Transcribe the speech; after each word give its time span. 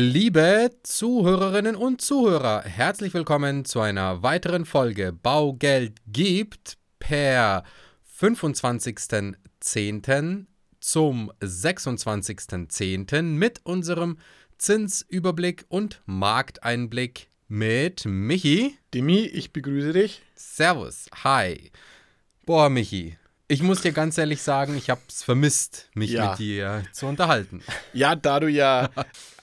Liebe 0.00 0.70
Zuhörerinnen 0.84 1.74
und 1.74 2.00
Zuhörer, 2.00 2.62
herzlich 2.62 3.14
willkommen 3.14 3.64
zu 3.64 3.80
einer 3.80 4.22
weiteren 4.22 4.64
Folge 4.64 5.12
Baugeld 5.12 5.96
gibt 6.06 6.78
per 7.00 7.64
25.10. 8.20 10.46
zum 10.78 11.32
26.10. 11.40 13.22
mit 13.22 13.60
unserem 13.64 14.18
Zinsüberblick 14.56 15.64
und 15.68 16.00
Markteinblick 16.06 17.26
mit 17.48 18.04
Michi. 18.04 18.78
Demi, 18.94 19.22
ich 19.22 19.52
begrüße 19.52 19.94
dich. 19.94 20.22
Servus, 20.36 21.06
hi. 21.24 21.72
Boah, 22.46 22.70
Michi, 22.70 23.18
ich 23.50 23.62
muss 23.62 23.80
dir 23.80 23.92
ganz 23.92 24.18
ehrlich 24.18 24.42
sagen, 24.42 24.76
ich 24.76 24.90
habe 24.90 25.00
es 25.08 25.22
vermisst, 25.22 25.88
mich 25.94 26.10
ja. 26.10 26.30
mit 26.30 26.38
dir 26.38 26.82
zu 26.92 27.06
unterhalten. 27.06 27.62
Ja, 27.94 28.14
da 28.14 28.38
du 28.38 28.48
ja 28.48 28.90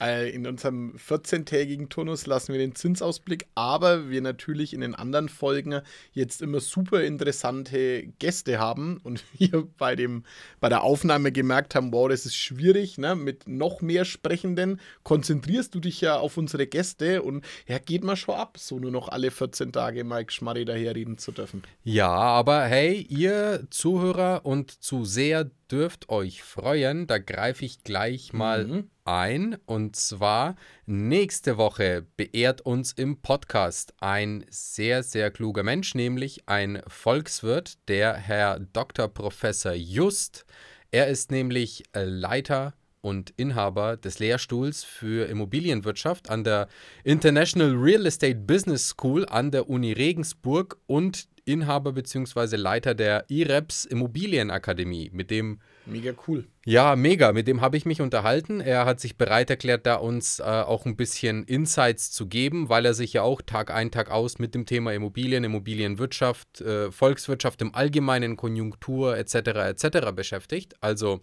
äh, 0.00 0.30
in 0.30 0.46
unserem 0.46 0.94
14-tägigen 0.96 1.88
Turnus 1.88 2.26
lassen 2.26 2.52
wir 2.52 2.60
den 2.60 2.74
Zinsausblick, 2.74 3.46
aber 3.54 4.08
wir 4.08 4.22
natürlich 4.22 4.72
in 4.72 4.80
den 4.80 4.94
anderen 4.94 5.28
Folgen 5.28 5.80
jetzt 6.12 6.40
immer 6.40 6.60
super 6.60 7.02
interessante 7.02 8.06
Gäste 8.18 8.58
haben 8.58 8.98
und 9.02 9.24
wir 9.38 9.66
bei, 9.76 9.96
dem, 9.96 10.22
bei 10.60 10.68
der 10.68 10.84
Aufnahme 10.84 11.32
gemerkt 11.32 11.74
haben, 11.74 11.92
wow, 11.92 12.08
das 12.08 12.24
ist 12.24 12.36
schwierig, 12.36 12.98
ne? 12.98 13.16
mit 13.16 13.48
noch 13.48 13.82
mehr 13.82 14.04
Sprechenden 14.04 14.80
konzentrierst 15.02 15.74
du 15.74 15.80
dich 15.80 16.00
ja 16.00 16.16
auf 16.16 16.36
unsere 16.36 16.66
Gäste 16.66 17.22
und 17.22 17.44
ja, 17.66 17.78
geht 17.78 18.04
mal 18.04 18.16
schon 18.16 18.36
ab, 18.36 18.56
so 18.58 18.78
nur 18.78 18.92
noch 18.92 19.08
alle 19.08 19.32
14 19.32 19.72
Tage 19.72 20.04
Mike 20.04 20.32
Schmarri 20.32 20.64
daherreden 20.64 21.18
zu 21.18 21.32
dürfen. 21.32 21.62
Ja, 21.82 22.08
aber 22.08 22.62
hey, 22.64 23.04
ihr 23.08 23.66
zu 23.70 23.95
Zuhörer 23.96 24.44
und 24.44 24.70
Zuseher 24.82 25.50
dürft 25.70 26.10
euch 26.10 26.42
freuen. 26.42 27.06
Da 27.06 27.16
greife 27.16 27.64
ich 27.64 27.82
gleich 27.82 28.34
mal 28.34 28.66
mhm. 28.66 28.90
ein. 29.06 29.56
Und 29.64 29.96
zwar 29.96 30.56
nächste 30.84 31.56
Woche 31.56 32.04
beehrt 32.18 32.60
uns 32.60 32.92
im 32.92 33.22
Podcast 33.22 33.94
ein 34.00 34.44
sehr, 34.50 35.02
sehr 35.02 35.30
kluger 35.30 35.62
Mensch, 35.62 35.94
nämlich 35.94 36.46
ein 36.46 36.82
Volkswirt, 36.86 37.78
der 37.88 38.12
Herr 38.12 38.60
Dr. 38.60 39.08
Professor 39.08 39.72
Just. 39.72 40.44
Er 40.90 41.06
ist 41.06 41.30
nämlich 41.30 41.84
Leiter 41.94 42.74
und 43.00 43.32
Inhaber 43.38 43.96
des 43.96 44.18
Lehrstuhls 44.18 44.84
für 44.84 45.26
Immobilienwirtschaft 45.26 46.28
an 46.28 46.44
der 46.44 46.68
International 47.02 47.72
Real 47.74 48.04
Estate 48.04 48.34
Business 48.34 48.90
School 48.90 49.24
an 49.24 49.52
der 49.52 49.70
Uni 49.70 49.92
Regensburg 49.92 50.76
und 50.86 51.28
Inhaber 51.46 51.92
bzw. 51.92 52.56
Leiter 52.56 52.94
der 52.94 53.24
IREPS 53.28 53.84
Immobilienakademie, 53.84 55.10
mit 55.12 55.30
dem. 55.30 55.60
Mega 55.86 56.12
cool. 56.26 56.46
Ja, 56.64 56.96
mega. 56.96 57.32
Mit 57.32 57.46
dem 57.46 57.60
habe 57.60 57.76
ich 57.76 57.86
mich 57.86 58.00
unterhalten. 58.00 58.60
Er 58.60 58.84
hat 58.84 59.00
sich 59.00 59.16
bereit 59.16 59.48
erklärt, 59.48 59.86
da 59.86 59.94
uns 59.94 60.40
äh, 60.40 60.42
auch 60.42 60.84
ein 60.84 60.96
bisschen 60.96 61.44
Insights 61.44 62.10
zu 62.10 62.26
geben, 62.26 62.68
weil 62.68 62.84
er 62.84 62.94
sich 62.94 63.12
ja 63.12 63.22
auch 63.22 63.40
Tag 63.40 63.70
ein, 63.70 63.92
Tag 63.92 64.10
aus 64.10 64.38
mit 64.40 64.54
dem 64.54 64.66
Thema 64.66 64.92
Immobilien, 64.92 65.44
Immobilienwirtschaft, 65.44 66.60
äh, 66.60 66.90
Volkswirtschaft 66.90 67.62
im 67.62 67.74
Allgemeinen, 67.74 68.36
Konjunktur 68.36 69.16
etc. 69.16 69.34
etc. 69.36 70.12
beschäftigt. 70.12 70.74
Also 70.80 71.20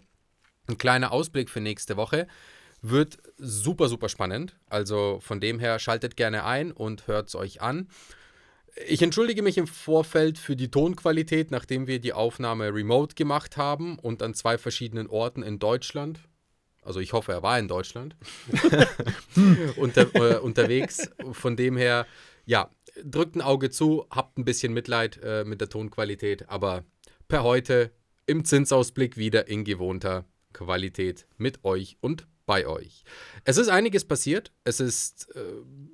ein 0.68 0.78
kleiner 0.78 1.12
Ausblick 1.12 1.50
für 1.50 1.60
nächste 1.60 1.98
Woche. 1.98 2.26
Wird 2.80 3.18
super, 3.36 3.88
super 3.88 4.08
spannend. 4.08 4.56
Also 4.68 5.18
von 5.20 5.40
dem 5.40 5.58
her 5.58 5.78
schaltet 5.78 6.16
gerne 6.16 6.44
ein 6.44 6.72
und 6.72 7.06
hört 7.06 7.28
es 7.28 7.34
euch 7.34 7.60
an. 7.60 7.88
Ich 8.86 9.02
entschuldige 9.02 9.42
mich 9.42 9.56
im 9.56 9.68
Vorfeld 9.68 10.36
für 10.36 10.56
die 10.56 10.70
Tonqualität, 10.70 11.50
nachdem 11.50 11.86
wir 11.86 12.00
die 12.00 12.12
Aufnahme 12.12 12.74
remote 12.74 13.14
gemacht 13.14 13.56
haben 13.56 13.98
und 13.98 14.22
an 14.22 14.34
zwei 14.34 14.58
verschiedenen 14.58 15.08
Orten 15.08 15.42
in 15.42 15.60
Deutschland. 15.60 16.20
Also 16.82 17.00
ich 17.00 17.12
hoffe, 17.12 17.32
er 17.32 17.42
war 17.42 17.58
in 17.58 17.68
Deutschland 17.68 18.16
unter, 19.76 20.14
äh, 20.14 20.38
unterwegs. 20.38 21.08
Von 21.32 21.56
dem 21.56 21.76
her, 21.76 22.06
ja, 22.46 22.70
drückt 23.02 23.36
ein 23.36 23.42
Auge 23.42 23.70
zu, 23.70 24.06
habt 24.10 24.38
ein 24.38 24.44
bisschen 24.44 24.72
Mitleid 24.72 25.20
äh, 25.22 25.44
mit 25.44 25.60
der 25.60 25.68
Tonqualität, 25.68 26.48
aber 26.48 26.84
per 27.28 27.42
heute 27.42 27.92
im 28.26 28.44
Zinsausblick 28.44 29.16
wieder 29.16 29.48
in 29.48 29.64
gewohnter 29.64 30.24
Qualität 30.52 31.26
mit 31.36 31.64
euch 31.64 31.96
und 32.00 32.26
bei 32.46 32.66
euch. 32.66 33.04
Es 33.44 33.56
ist 33.56 33.68
einiges 33.68 34.04
passiert. 34.04 34.52
Es 34.64 34.80
ist 34.80 35.28
äh, 35.34 35.40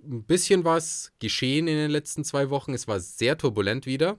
ein 0.05 0.25
bisschen 0.25 0.65
was 0.65 1.13
geschehen 1.19 1.69
in 1.69 1.77
den 1.77 1.91
letzten 1.91 2.25
zwei 2.25 2.51
Wochen. 2.51 2.75
Es 2.75 2.89
war 2.89 3.01
sehr 3.01 3.39
turbulent 3.39 3.87
wieder. 3.87 4.19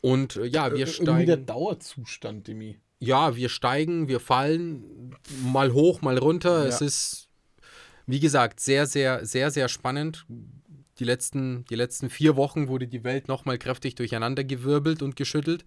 Und 0.00 0.36
äh, 0.36 0.46
ja, 0.46 0.72
wir 0.72 0.86
äh, 0.86 0.86
steigen. 0.86 1.08
Irgendwie 1.08 1.26
der 1.26 1.36
Dauerzustand, 1.38 2.48
Demi. 2.48 2.78
Ja, 2.98 3.36
wir 3.36 3.48
steigen, 3.48 4.08
wir 4.08 4.20
fallen 4.20 5.14
mal 5.44 5.72
hoch, 5.72 6.00
mal 6.00 6.16
runter. 6.16 6.62
Ja. 6.62 6.68
Es 6.68 6.80
ist, 6.80 7.28
wie 8.06 8.20
gesagt, 8.20 8.60
sehr, 8.60 8.86
sehr, 8.86 9.26
sehr, 9.26 9.50
sehr 9.50 9.68
spannend. 9.68 10.26
Die 10.98 11.04
letzten, 11.04 11.66
die 11.66 11.74
letzten 11.74 12.08
vier 12.08 12.36
Wochen 12.36 12.68
wurde 12.68 12.86
die 12.86 13.04
Welt 13.04 13.28
nochmal 13.28 13.58
kräftig 13.58 13.96
durcheinandergewirbelt 13.96 15.02
und 15.02 15.14
geschüttelt. 15.14 15.64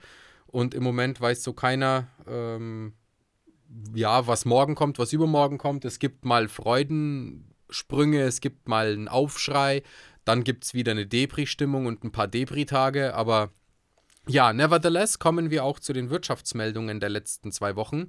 Und 0.47 0.73
im 0.73 0.81
Moment 0.81 1.21
weiß 1.21 1.43
so 1.43 1.53
keiner, 1.53 2.07
ähm, 2.27 2.93
ja, 3.93 4.27
was 4.27 4.45
morgen 4.45 4.75
kommt, 4.75 4.99
was 4.99 5.13
übermorgen 5.13 5.57
kommt. 5.57 5.85
Es 5.85 5.99
gibt 5.99 6.25
mal 6.25 6.47
Freudensprünge, 6.47 8.21
es 8.21 8.41
gibt 8.41 8.67
mal 8.67 8.91
einen 8.91 9.07
Aufschrei, 9.07 9.83
dann 10.25 10.43
gibt 10.43 10.65
es 10.65 10.73
wieder 10.73 10.91
eine 10.91 11.05
Depri-Stimmung 11.05 11.85
und 11.85 12.03
ein 12.03 12.11
paar 12.11 12.27
Depri-Tage, 12.27 13.13
aber 13.15 13.51
ja, 14.27 14.53
nevertheless 14.53 15.17
kommen 15.17 15.49
wir 15.49 15.63
auch 15.63 15.79
zu 15.79 15.93
den 15.93 16.09
Wirtschaftsmeldungen 16.09 16.99
der 16.99 17.09
letzten 17.09 17.51
zwei 17.51 17.75
Wochen. 17.75 18.07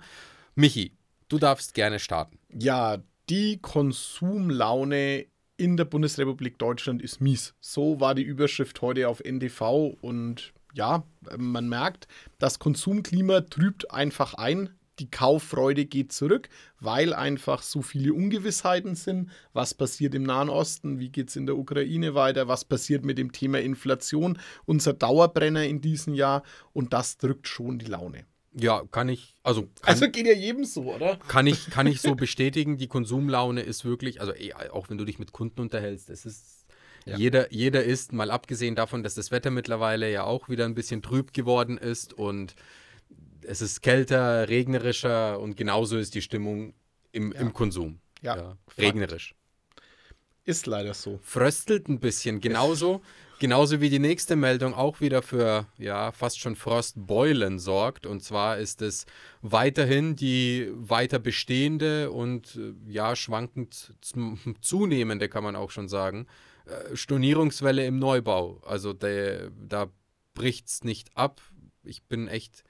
Michi, 0.55 0.97
du 1.29 1.39
darfst 1.39 1.75
gerne 1.75 1.99
starten. 1.99 2.39
Ja, 2.53 2.99
die 3.29 3.59
Konsumlaune 3.59 5.27
in 5.57 5.77
der 5.77 5.85
Bundesrepublik 5.85 6.59
Deutschland 6.59 7.01
ist 7.03 7.21
mies. 7.21 7.55
So 7.61 8.01
war 8.01 8.15
die 8.15 8.23
Überschrift 8.23 8.81
heute 8.83 9.09
auf 9.09 9.21
NTV 9.21 9.97
und 10.01 10.53
ja, 10.75 11.05
man 11.37 11.69
merkt, 11.69 12.07
das 12.39 12.59
Konsumklima 12.59 13.43
trübt 13.43 13.91
einfach 13.91 14.35
ein 14.35 14.71
die 15.01 15.11
Kauffreude 15.11 15.87
geht 15.87 16.13
zurück, 16.13 16.49
weil 16.79 17.15
einfach 17.15 17.63
so 17.63 17.83
viele 17.83 18.13
Ungewissheiten 18.13 18.95
sind. 18.95 19.31
Was 19.53 19.75
passiert 19.75 20.15
im 20.15 20.23
Nahen 20.23 20.49
Osten? 20.49 20.99
Wie 21.01 21.09
geht 21.09 21.31
es 21.31 21.37
in 21.37 21.47
der 21.47 21.57
Ukraine 21.57 22.15
weiter? 22.15 22.49
Was 22.49 22.65
passiert 22.65 23.05
mit 23.05 23.19
dem 23.19 23.33
Thema 23.33 23.61
Inflation? 23.61 24.39
Unser 24.67 24.93
Dauerbrenner 24.93 25.65
in 25.65 25.81
diesem 25.81 26.15
Jahr. 26.15 26.43
Und 26.73 26.93
das 26.93 27.17
drückt 27.17 27.49
schon 27.49 27.79
die 27.79 27.87
Laune. 27.87 28.27
Ja, 28.53 28.83
kann 28.91 29.09
ich, 29.09 29.37
also. 29.43 29.63
Kann, 29.63 29.71
also 29.83 30.09
geht 30.11 30.27
ja 30.27 30.35
jedem 30.35 30.65
so, 30.65 30.93
oder? 30.93 31.17
Kann 31.29 31.47
ich, 31.47 31.71
kann 31.71 31.87
ich 31.87 32.01
so 32.01 32.15
bestätigen. 32.17 32.77
Die 32.77 32.89
Konsumlaune 32.89 33.63
ist 33.63 33.85
wirklich, 33.85 34.21
also 34.21 34.35
eh, 34.35 34.53
auch 34.55 34.91
wenn 34.91 34.99
du 34.99 35.05
dich 35.05 35.19
mit 35.19 35.33
Kunden 35.33 35.61
unterhältst, 35.61 36.11
es 36.11 36.27
ist 36.27 36.61
ja. 37.07 37.17
Jeder, 37.17 37.51
jeder 37.51 37.83
ist, 37.83 38.13
mal 38.13 38.31
abgesehen 38.31 38.75
davon, 38.75 39.03
dass 39.03 39.15
das 39.15 39.31
Wetter 39.31 39.51
mittlerweile 39.51 40.11
ja 40.11 40.25
auch 40.25 40.51
wieder 40.51 40.67
ein 40.67 40.75
bisschen 40.75 41.01
trüb 41.01 41.33
geworden 41.33 41.79
ist 41.79 42.13
und 42.13 42.55
es 43.51 43.61
ist 43.61 43.83
kälter, 43.83 44.49
regnerischer 44.49 45.41
und 45.41 45.57
genauso 45.57 45.99
ist 45.99 46.15
die 46.15 46.23
Stimmung 46.23 46.73
im, 47.11 47.33
ja. 47.33 47.41
im 47.41 47.53
Konsum. 47.53 47.99
Ja. 48.23 48.37
ja. 48.37 48.57
Regnerisch. 48.79 49.35
Ist 50.45 50.67
leider 50.67 50.95
so. 50.95 51.19
Fröstelt 51.23 51.89
ein 51.89 51.99
bisschen. 51.99 52.41
Genauso, 52.41 53.03
genauso 53.41 53.81
wie 53.81 53.91
die 53.91 53.99
nächste 53.99 54.37
Meldung 54.37 54.73
auch 54.73 55.01
wieder 55.01 55.21
für 55.23 55.67
ja, 55.79 56.13
fast 56.13 56.39
schon 56.39 56.55
Frostbeulen 56.55 57.59
sorgt. 57.59 58.07
Und 58.07 58.23
zwar 58.23 58.59
ist 58.59 58.83
es 58.83 59.05
weiterhin 59.43 60.15
die 60.15 60.71
weiter 60.73 61.19
bestehende 61.19 62.13
und 62.13 62.59
ja, 62.87 63.17
schwankend 63.17 63.95
zunehmende, 64.61 65.29
kann 65.29 65.43
man 65.43 65.57
auch 65.57 65.73
schon 65.73 65.89
sagen, 65.89 66.29
äh, 66.67 66.95
Stornierungswelle 66.97 67.85
im 67.85 67.99
Neubau. 67.99 68.63
Also 68.65 68.93
der, 68.93 69.51
da 69.51 69.91
bricht 70.35 70.69
es 70.69 70.85
nicht 70.85 71.17
ab. 71.17 71.41
Ich 71.83 72.05
bin 72.05 72.29
echt 72.29 72.63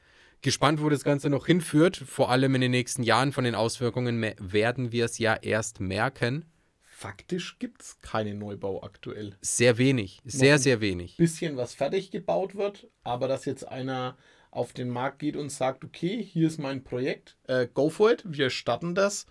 gespannt, 0.42 0.82
wo 0.82 0.88
das 0.88 1.04
Ganze 1.04 1.30
noch 1.30 1.46
hinführt. 1.46 1.96
Vor 1.96 2.30
allem 2.30 2.54
in 2.54 2.60
den 2.60 2.70
nächsten 2.70 3.02
Jahren 3.02 3.32
von 3.32 3.44
den 3.44 3.54
Auswirkungen 3.54 4.34
werden 4.38 4.92
wir 4.92 5.04
es 5.04 5.18
ja 5.18 5.34
erst 5.34 5.80
merken. 5.80 6.44
Faktisch 6.82 7.58
gibt 7.58 7.80
es 7.80 7.98
keinen 8.00 8.38
Neubau 8.38 8.82
aktuell. 8.82 9.34
Sehr 9.40 9.78
wenig, 9.78 10.20
sehr, 10.24 10.58
sehr 10.58 10.82
wenig. 10.82 11.16
Bisschen 11.16 11.56
was 11.56 11.72
fertig 11.72 12.10
gebaut 12.10 12.56
wird, 12.56 12.88
aber 13.04 13.26
dass 13.26 13.46
jetzt 13.46 13.66
einer 13.66 14.18
auf 14.50 14.72
den 14.72 14.90
Markt 14.90 15.20
geht 15.20 15.36
und 15.36 15.50
sagt, 15.50 15.84
okay, 15.84 16.22
hier 16.22 16.48
ist 16.48 16.58
mein 16.58 16.84
Projekt, 16.84 17.38
äh, 17.46 17.68
go 17.72 17.88
for 17.88 18.10
it, 18.10 18.22
wir 18.26 18.50
starten 18.50 18.94
das. 18.94 19.26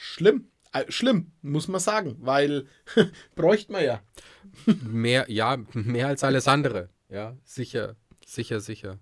Schlimm, 0.00 0.48
äh, 0.72 0.90
schlimm, 0.90 1.30
muss 1.42 1.68
man 1.68 1.80
sagen, 1.80 2.16
weil 2.18 2.66
bräuchte 3.36 3.70
man 3.70 3.84
ja. 3.84 4.02
mehr, 4.82 5.26
ja, 5.30 5.58
mehr 5.74 6.08
als 6.08 6.24
alles 6.24 6.48
andere. 6.48 6.88
Ja, 7.08 7.36
sicher, 7.44 7.94
sicher, 8.26 8.58
sicher. 8.58 8.98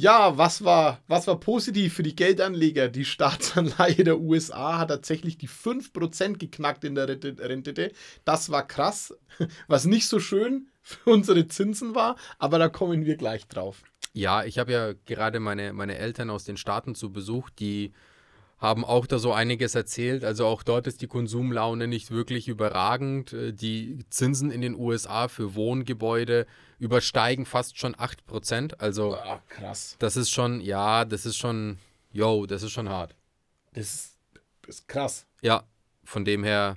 Ja, 0.00 0.38
was 0.38 0.64
war, 0.64 1.02
was 1.08 1.26
war 1.26 1.38
positiv 1.38 1.92
für 1.92 2.02
die 2.02 2.16
Geldanleger? 2.16 2.88
Die 2.88 3.04
Staatsanleihe 3.04 4.02
der 4.02 4.18
USA 4.18 4.78
hat 4.78 4.88
tatsächlich 4.88 5.36
die 5.36 5.48
5% 5.48 6.38
geknackt 6.38 6.84
in 6.84 6.94
der 6.94 7.06
Rendite. 7.06 7.92
Das 8.24 8.48
war 8.48 8.66
krass. 8.66 9.14
Was 9.68 9.84
nicht 9.84 10.08
so 10.08 10.18
schön 10.18 10.68
für 10.80 11.10
unsere 11.10 11.46
Zinsen 11.48 11.94
war, 11.94 12.16
aber 12.38 12.58
da 12.58 12.70
kommen 12.70 13.04
wir 13.04 13.16
gleich 13.18 13.46
drauf. 13.46 13.82
Ja, 14.14 14.42
ich 14.42 14.58
habe 14.58 14.72
ja 14.72 14.92
gerade 15.04 15.38
meine, 15.38 15.74
meine 15.74 15.98
Eltern 15.98 16.30
aus 16.30 16.44
den 16.44 16.56
Staaten 16.56 16.94
zu 16.94 17.12
Besuch, 17.12 17.50
die 17.50 17.92
haben 18.60 18.84
auch 18.84 19.06
da 19.06 19.18
so 19.18 19.32
einiges 19.32 19.74
erzählt. 19.74 20.22
Also 20.22 20.46
auch 20.46 20.62
dort 20.62 20.86
ist 20.86 21.00
die 21.00 21.06
Konsumlaune 21.06 21.88
nicht 21.88 22.10
wirklich 22.10 22.46
überragend. 22.46 23.32
Äh, 23.32 23.52
die 23.52 24.04
Zinsen 24.10 24.50
in 24.50 24.60
den 24.60 24.74
USA 24.74 25.28
für 25.28 25.54
Wohngebäude 25.54 26.46
übersteigen 26.78 27.46
fast 27.46 27.78
schon 27.78 27.94
8%. 27.96 28.74
Also 28.78 29.14
Ah, 29.16 29.42
krass. 29.48 29.96
das 29.98 30.16
ist 30.16 30.30
schon, 30.30 30.60
ja, 30.60 31.04
das 31.06 31.24
ist 31.26 31.36
schon, 31.38 31.78
yo, 32.12 32.44
das 32.46 32.62
ist 32.62 32.72
schon 32.72 32.88
hart. 32.90 33.16
Das 33.72 33.84
ist, 33.94 34.16
das 34.62 34.76
ist 34.76 34.88
krass. 34.88 35.26
Ja, 35.42 35.64
von 36.04 36.24
dem 36.26 36.44
her, 36.44 36.76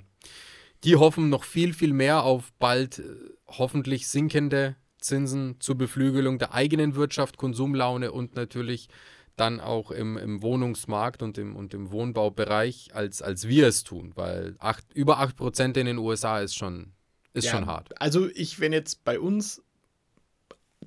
die 0.84 0.96
hoffen 0.96 1.28
noch 1.28 1.44
viel, 1.44 1.74
viel 1.74 1.92
mehr 1.92 2.22
auf 2.22 2.52
bald 2.58 3.00
äh, 3.00 3.04
hoffentlich 3.46 4.08
sinkende 4.08 4.76
Zinsen 5.00 5.56
zur 5.60 5.76
Beflügelung 5.76 6.38
der 6.38 6.54
eigenen 6.54 6.94
Wirtschaft, 6.94 7.36
Konsumlaune 7.36 8.10
und 8.10 8.36
natürlich 8.36 8.88
dann 9.36 9.60
auch 9.60 9.90
im, 9.90 10.16
im 10.16 10.42
Wohnungsmarkt 10.42 11.22
und 11.22 11.38
im, 11.38 11.56
und 11.56 11.74
im 11.74 11.90
Wohnbaubereich, 11.90 12.94
als, 12.94 13.20
als 13.22 13.48
wir 13.48 13.66
es 13.66 13.82
tun. 13.82 14.12
Weil 14.14 14.56
acht, 14.58 14.84
über 14.94 15.20
8% 15.20 15.76
in 15.78 15.86
den 15.86 15.98
USA 15.98 16.40
ist 16.40 16.54
schon, 16.54 16.92
ist 17.32 17.44
Ja, 17.46 17.50
schon 17.52 17.66
hart. 17.66 18.00
Also 18.00 18.28
ich, 18.30 18.60
wenn 18.60 18.72
jetzt 18.72 19.04
bei 19.04 19.18
uns 19.18 19.62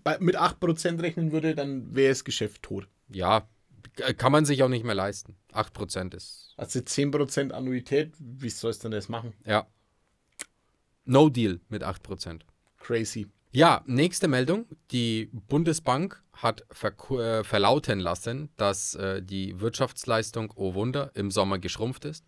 bei, 0.03 0.17
mit 0.19 0.37
8% 0.39 1.01
rechnen 1.01 1.31
würde, 1.31 1.55
dann 1.55 1.93
wäre 1.95 2.09
das 2.09 2.23
Geschäft 2.23 2.63
tot. 2.63 2.87
Ja, 3.09 3.47
kann 4.17 4.31
man 4.31 4.45
sich 4.45 4.63
auch 4.63 4.69
nicht 4.69 4.85
mehr 4.85 4.95
leisten. 4.95 5.35
8% 5.53 6.15
ist, 6.15 6.53
Also 6.57 6.79
10% 6.79 7.51
Annuität, 7.51 8.13
wie 8.19 8.49
sollst 8.49 8.83
du 8.83 8.89
denn 8.89 8.97
das 8.97 9.09
machen? 9.09 9.33
ja. 9.45 9.67
No 11.09 11.29
deal 11.29 11.61
mit 11.69 11.83
8%. 11.83 12.41
Crazy. 12.79 13.27
Ja, 13.51 13.81
nächste 13.85 14.27
Meldung. 14.27 14.65
Die 14.91 15.29
Bundesbank 15.47 16.21
hat 16.33 16.65
äh, 16.83 17.43
verlauten 17.43 17.99
lassen, 17.99 18.49
dass 18.57 18.95
äh, 18.95 19.21
die 19.23 19.59
Wirtschaftsleistung, 19.59 20.53
oh 20.55 20.73
Wunder, 20.73 21.11
im 21.15 21.31
Sommer 21.31 21.57
geschrumpft 21.57 22.05
ist. 22.05 22.25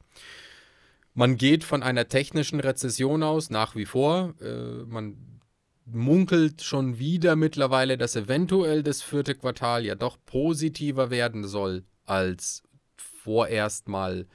Man 1.13 1.36
geht 1.38 1.63
von 1.63 1.83
einer 1.83 2.07
technischen 2.07 2.60
Rezession 2.60 3.24
aus, 3.24 3.50
nach 3.50 3.75
wie 3.75 3.86
vor. 3.86 4.33
Äh, 4.42 4.86
man 4.86 5.39
munkelt 5.86 6.62
schon 6.62 7.00
wieder 7.00 7.36
mittlerweile, 7.36 7.98
dass 7.98 8.16
eventuell 8.16 8.83
das 8.83 9.01
vierte 9.01 9.36
Quartal 9.36 9.86
ja 9.86 9.95
doch 9.95 10.18
positiver 10.25 11.10
werden 11.10 11.48
soll, 11.48 11.83
als 12.06 12.63
vorerst 12.95 13.88
mal 13.88 14.27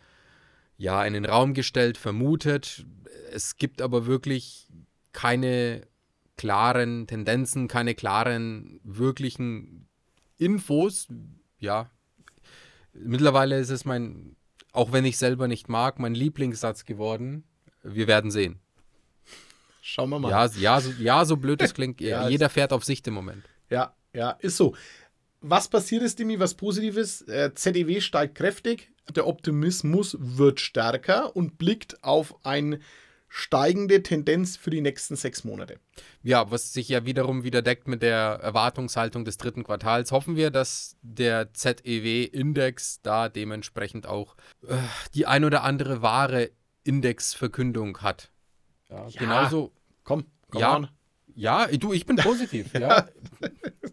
ja 0.77 1.05
in 1.05 1.15
den 1.15 1.25
Raum 1.25 1.55
gestellt, 1.55 1.97
vermutet. 1.97 2.85
Es 3.33 3.57
gibt 3.57 3.81
aber 3.81 4.07
wirklich 4.07 4.69
keine 5.13 5.87
klaren 6.37 7.07
Tendenzen, 7.07 7.69
keine 7.69 7.95
klaren 7.95 8.81
wirklichen 8.83 9.89
Infos. 10.37 11.09
Ja, 11.59 11.91
mittlerweile 12.93 13.59
ist 13.59 13.71
es 13.71 13.85
mein, 13.85 14.37
auch 14.73 14.93
wenn 14.93 15.05
ich 15.05 15.19
selber 15.19 15.49
nicht 15.49 15.69
mag, 15.69 15.99
mein 15.99 16.15
Lieblingssatz 16.15 16.85
geworden. 16.85 17.45
Wir 17.83 18.07
werden 18.07 18.31
sehen. 18.31 18.59
Schauen 19.83 20.11
wir 20.11 20.19
mal. 20.19 20.31
Ja, 20.31 20.47
ja, 20.59 20.81
so, 20.81 20.91
ja, 20.99 21.25
so 21.25 21.37
blöd 21.37 21.61
es 21.61 21.75
klingt. 21.75 22.01
Ja, 22.01 22.29
jeder 22.29 22.49
fährt 22.49 22.73
auf 22.73 22.85
Sicht 22.85 23.07
im 23.07 23.15
Moment. 23.15 23.45
Ja, 23.69 23.95
ja, 24.13 24.31
ist 24.31 24.57
so. 24.57 24.75
Was 25.41 25.69
passiert 25.69 26.03
ist, 26.03 26.19
Dimi, 26.19 26.41
was 26.41 26.55
Positives? 26.55 27.21
Äh, 27.23 27.53
ZEW 27.55 28.01
steigt 28.01 28.35
kräftig, 28.35 28.91
der 29.15 29.27
Optimismus 29.27 30.17
wird 30.19 30.61
stärker 30.61 31.37
und 31.37 31.59
blickt 31.59 32.03
auf 32.03 32.35
eine 32.47 32.81
steigende 33.37 34.01
Tendenz 34.01 34.57
für 34.57 34.71
die 34.71 34.81
nächsten 34.81 35.17
sechs 35.17 35.43
Monate. 35.43 35.81
Ja, 36.23 36.53
was 36.53 36.73
sich 36.73 36.89
ja 36.89 37.05
wiederum 37.05 37.43
wieder 37.43 37.63
deckt 37.63 37.89
mit 37.89 38.01
der 38.01 38.39
Erwartungshaltung 38.41 39.25
des 39.25 39.39
dritten 39.39 39.65
Quartals, 39.65 40.13
hoffen 40.13 40.37
wir, 40.37 40.53
dass 40.53 40.97
der 41.03 41.53
ZEW-Index 41.53 43.01
da 43.03 43.29
dementsprechend 43.29 44.07
auch 44.07 44.37
äh, 44.69 44.77
die 45.15 45.27
ein 45.27 45.45
oder 45.45 45.65
andere 45.65 46.01
wahre 46.01 46.53
Indexverkündung 46.85 48.03
hat. 48.03 48.31
Ja, 48.89 49.09
Ja. 49.09 49.19
genauso. 49.21 49.73
Komm, 50.05 50.27
komm 50.51 50.61
Ja. 50.61 50.77
on. 50.77 50.89
Ja, 51.35 51.67
du, 51.67 51.93
ich 51.93 52.07
bin 52.07 52.17
positiv. 52.17 52.73
ja. 52.79 53.09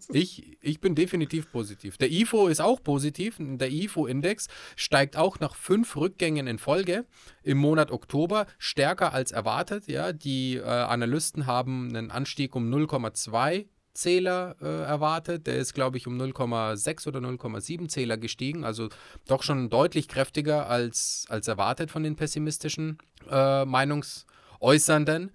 Ich, 0.10 0.58
ich 0.62 0.80
bin 0.80 0.96
definitiv 0.96 1.52
positiv. 1.52 1.98
Der 1.98 2.12
IFO 2.12 2.48
ist 2.48 2.62
auch 2.62 2.84
positiv. 2.84 3.38
Der 3.40 3.72
IFO-Index 3.72 4.48
steigt 4.76 5.18
auch 5.18 5.40
nach 5.40 5.56
fünf 5.56 5.96
Rückgängen 5.96 6.48
in 6.48 6.58
Folge 6.58 7.06
im 7.44 7.58
Monat 7.58 7.92
Oktober 7.92 8.48
stärker 8.58 9.14
als 9.14 9.32
erwartet. 9.32 9.88
Ja, 9.88 10.14
die 10.14 10.58
äh, 10.58 10.64
Analysten 10.64 11.46
haben 11.46 11.90
einen 11.90 12.12
Anstieg 12.12 12.56
um 12.56 12.72
0,2 12.74 13.66
Zähler 13.94 14.56
äh, 14.62 14.84
erwartet. 14.84 15.48
Der 15.48 15.58
ist, 15.58 15.74
glaube 15.74 15.98
ich, 15.98 16.08
um 16.08 16.20
0,6 16.20 17.08
oder 17.08 17.20
0,7 17.20 17.88
Zähler 17.90 18.18
gestiegen. 18.18 18.64
Also 18.64 18.90
doch 19.28 19.44
schon 19.44 19.70
deutlich 19.70 20.08
kräftiger 20.08 20.70
als, 20.70 21.26
als 21.30 21.48
erwartet 21.48 21.92
von 21.92 22.04
den 22.04 22.16
pessimistischen 22.16 22.98
äh, 23.30 23.66
Meinungsäußernden. 23.66 25.32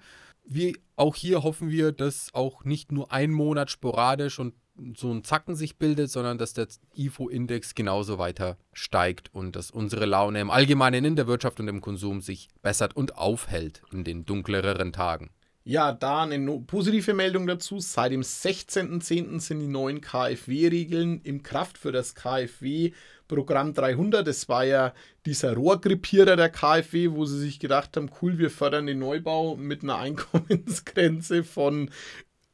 Wie 0.48 0.78
auch 0.94 1.16
hier 1.16 1.42
hoffen 1.42 1.70
wir, 1.70 1.92
dass 1.92 2.32
auch 2.32 2.64
nicht 2.64 2.92
nur 2.92 3.12
ein 3.12 3.32
Monat 3.32 3.70
sporadisch 3.70 4.38
und 4.38 4.54
so 4.96 5.10
ein 5.10 5.24
Zacken 5.24 5.56
sich 5.56 5.76
bildet, 5.76 6.10
sondern 6.10 6.38
dass 6.38 6.52
der 6.52 6.68
IFO-Index 6.94 7.74
genauso 7.74 8.18
weiter 8.18 8.58
steigt 8.72 9.34
und 9.34 9.56
dass 9.56 9.70
unsere 9.70 10.06
Laune 10.06 10.40
im 10.40 10.50
Allgemeinen 10.50 11.04
in 11.04 11.16
der 11.16 11.26
Wirtschaft 11.26 11.60
und 11.60 11.68
im 11.68 11.80
Konsum 11.80 12.20
sich 12.20 12.48
bessert 12.62 12.94
und 12.94 13.16
aufhält 13.16 13.82
in 13.92 14.04
den 14.04 14.24
dunkleren 14.24 14.92
Tagen. 14.92 15.30
Ja, 15.68 15.90
da 15.90 16.22
eine 16.22 16.60
positive 16.60 17.12
Meldung 17.12 17.48
dazu. 17.48 17.80
Seit 17.80 18.12
dem 18.12 18.20
16.10. 18.20 19.40
sind 19.40 19.58
die 19.58 19.66
neuen 19.66 20.00
KfW-Regeln 20.00 21.20
im 21.24 21.42
Kraft 21.42 21.76
für 21.76 21.90
das 21.90 22.14
KfW-Programm 22.14 23.74
300. 23.74 24.24
Das 24.24 24.48
war 24.48 24.64
ja 24.64 24.94
dieser 25.24 25.54
Rohrgrippierer 25.54 26.36
der 26.36 26.50
KfW, 26.50 27.10
wo 27.10 27.24
sie 27.24 27.40
sich 27.40 27.58
gedacht 27.58 27.96
haben, 27.96 28.12
cool, 28.22 28.38
wir 28.38 28.50
fördern 28.50 28.86
den 28.86 29.00
Neubau 29.00 29.56
mit 29.56 29.82
einer 29.82 29.96
Einkommensgrenze 29.98 31.42
von 31.42 31.90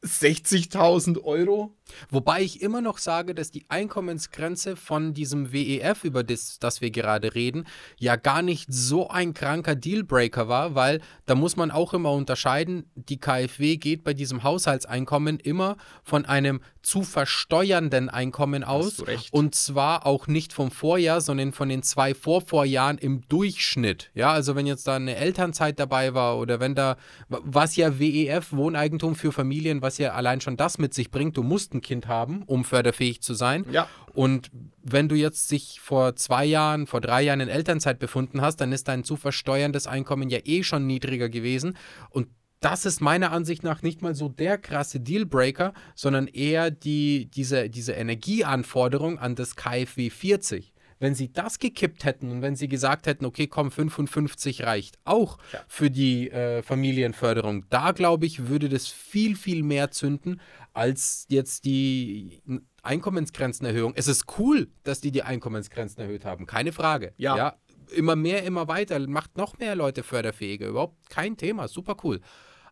60.000 0.03 1.23
Euro. 1.23 1.75
Wobei 2.09 2.41
ich 2.41 2.61
immer 2.61 2.81
noch 2.81 2.97
sage, 2.97 3.35
dass 3.35 3.51
die 3.51 3.65
Einkommensgrenze 3.69 4.75
von 4.75 5.13
diesem 5.13 5.51
WEF, 5.51 6.03
über 6.03 6.23
das, 6.23 6.59
das 6.59 6.81
wir 6.81 6.91
gerade 6.91 7.35
reden, 7.35 7.65
ja 7.99 8.15
gar 8.15 8.41
nicht 8.41 8.71
so 8.71 9.09
ein 9.09 9.33
kranker 9.33 9.75
Dealbreaker 9.75 10.47
war, 10.47 10.75
weil 10.75 11.01
da 11.25 11.35
muss 11.35 11.55
man 11.55 11.71
auch 11.71 11.93
immer 11.93 12.11
unterscheiden, 12.11 12.85
die 12.95 13.19
KfW 13.19 13.77
geht 13.77 14.03
bei 14.03 14.13
diesem 14.13 14.43
Haushaltseinkommen 14.43 15.39
immer 15.39 15.77
von 16.03 16.25
einem 16.25 16.61
zu 16.81 17.03
versteuernden 17.03 18.09
Einkommen 18.09 18.63
aus 18.63 19.01
und 19.31 19.55
zwar 19.55 20.05
auch 20.05 20.27
nicht 20.27 20.51
vom 20.51 20.69
Vorjahr, 20.69 21.21
sondern 21.21 21.53
von 21.53 21.69
den 21.69 21.81
zwei 21.81 22.13
Vorvorjahren 22.13 22.97
im 22.97 23.21
Durchschnitt. 23.29 24.11
Ja, 24.13 24.33
also 24.33 24.55
wenn 24.55 24.67
jetzt 24.67 24.87
da 24.87 24.97
eine 24.97 25.15
Elternzeit 25.15 25.79
dabei 25.79 26.13
war 26.13 26.37
oder 26.37 26.59
wenn 26.59 26.75
da, 26.75 26.97
was 27.29 27.77
ja 27.77 27.99
WEF, 27.99 28.51
Wohneigentum 28.51 29.15
für 29.15 29.31
Familien, 29.31 29.81
was 29.81 29.97
ja 29.97 30.13
allein 30.13 30.41
schon 30.41 30.57
das 30.57 30.77
mit 30.77 30.93
sich 30.93 31.09
bringt, 31.09 31.37
du 31.37 31.43
musst 31.43 31.72
ein 31.73 31.81
Kind 31.81 32.07
haben, 32.07 32.43
um 32.43 32.63
förderfähig 32.63 33.21
zu 33.21 33.33
sein. 33.33 33.65
Ja. 33.71 33.87
Und 34.13 34.51
wenn 34.81 35.09
du 35.09 35.15
jetzt 35.15 35.47
sich 35.47 35.79
vor 35.79 36.15
zwei 36.15 36.45
Jahren, 36.45 36.87
vor 36.87 37.01
drei 37.01 37.23
Jahren 37.23 37.39
in 37.39 37.49
Elternzeit 37.49 37.99
befunden 37.99 38.41
hast, 38.41 38.57
dann 38.57 38.71
ist 38.71 38.87
dein 38.87 39.03
zu 39.03 39.15
versteuerndes 39.15 39.87
Einkommen 39.87 40.29
ja 40.29 40.39
eh 40.43 40.63
schon 40.63 40.85
niedriger 40.85 41.29
gewesen. 41.29 41.77
Und 42.09 42.27
das 42.59 42.85
ist 42.85 43.01
meiner 43.01 43.31
Ansicht 43.31 43.63
nach 43.63 43.81
nicht 43.81 44.01
mal 44.01 44.15
so 44.15 44.29
der 44.29 44.57
krasse 44.57 44.99
Dealbreaker, 44.99 45.73
sondern 45.95 46.27
eher 46.27 46.71
die, 46.71 47.29
diese, 47.29 47.69
diese 47.69 47.93
Energieanforderung 47.93 49.19
an 49.19 49.35
das 49.35 49.55
KfW 49.55 50.09
40. 50.09 50.72
Wenn 51.03 51.15
sie 51.15 51.33
das 51.33 51.59
gekippt 51.59 52.05
hätten 52.05 52.31
und 52.31 52.41
wenn 52.41 52.55
sie 52.55 52.69
gesagt 52.69 53.07
hätten, 53.07 53.25
okay, 53.25 53.47
komm, 53.47 53.71
55 53.71 54.63
reicht 54.63 54.97
auch 55.03 55.37
Ja. 55.51 55.59
für 55.67 55.91
die 55.91 56.31
äh, 56.31 56.61
Familienförderung, 56.63 57.65
da 57.69 57.91
glaube 57.91 58.25
ich, 58.25 58.47
würde 58.47 58.69
das 58.69 58.87
viel, 58.87 59.35
viel 59.35 59.63
mehr 59.63 59.91
zünden 59.91 60.39
als 60.71 61.25
jetzt 61.29 61.65
die 61.65 62.41
Einkommensgrenzenerhöhung. 62.83 63.93
Es 63.95 64.07
ist 64.07 64.25
cool, 64.37 64.69
dass 64.83 65.01
die 65.01 65.11
die 65.11 65.23
Einkommensgrenzen 65.23 66.01
erhöht 66.01 66.23
haben, 66.25 66.45
keine 66.45 66.71
Frage. 66.71 67.13
Ja. 67.17 67.57
immer 67.95 68.15
mehr, 68.15 68.43
immer 68.43 68.69
weiter, 68.69 68.97
macht 69.07 69.35
noch 69.35 69.57
mehr 69.59 69.75
Leute 69.75 70.03
förderfähiger, 70.03 70.67
überhaupt 70.67 71.09
kein 71.09 71.35
Thema, 71.35 71.67
super 71.67 71.97
cool. 72.03 72.21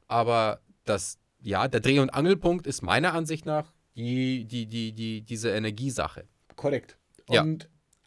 Aber 0.07 0.61
das, 0.85 1.19
ja, 1.41 1.67
der 1.67 1.81
Dreh- 1.81 1.99
und 1.99 2.11
Angelpunkt 2.11 2.65
ist 2.65 2.81
meiner 2.81 3.13
Ansicht 3.13 3.45
nach 3.45 3.73
die, 3.97 4.45
die, 4.45 4.67
die, 4.67 4.93
die, 4.93 5.21
diese 5.21 5.49
Energiesache. 5.51 6.29
Korrekt. 6.55 6.97
Ja. 7.29 7.45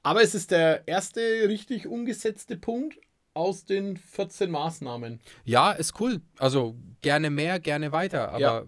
Aber 0.04 0.22
es 0.22 0.34
ist 0.34 0.50
der 0.52 0.86
erste 0.86 1.20
richtig 1.48 1.86
umgesetzte 1.86 2.56
Punkt 2.56 2.98
aus 3.32 3.64
den 3.64 3.96
14 3.96 4.50
Maßnahmen. 4.50 5.20
Ja, 5.44 5.72
ist 5.72 5.98
cool. 6.00 6.20
Also 6.38 6.76
gerne 7.00 7.30
mehr, 7.30 7.58
gerne 7.58 7.90
weiter. 7.90 8.28
Aber 8.28 8.38
Ja. 8.38 8.64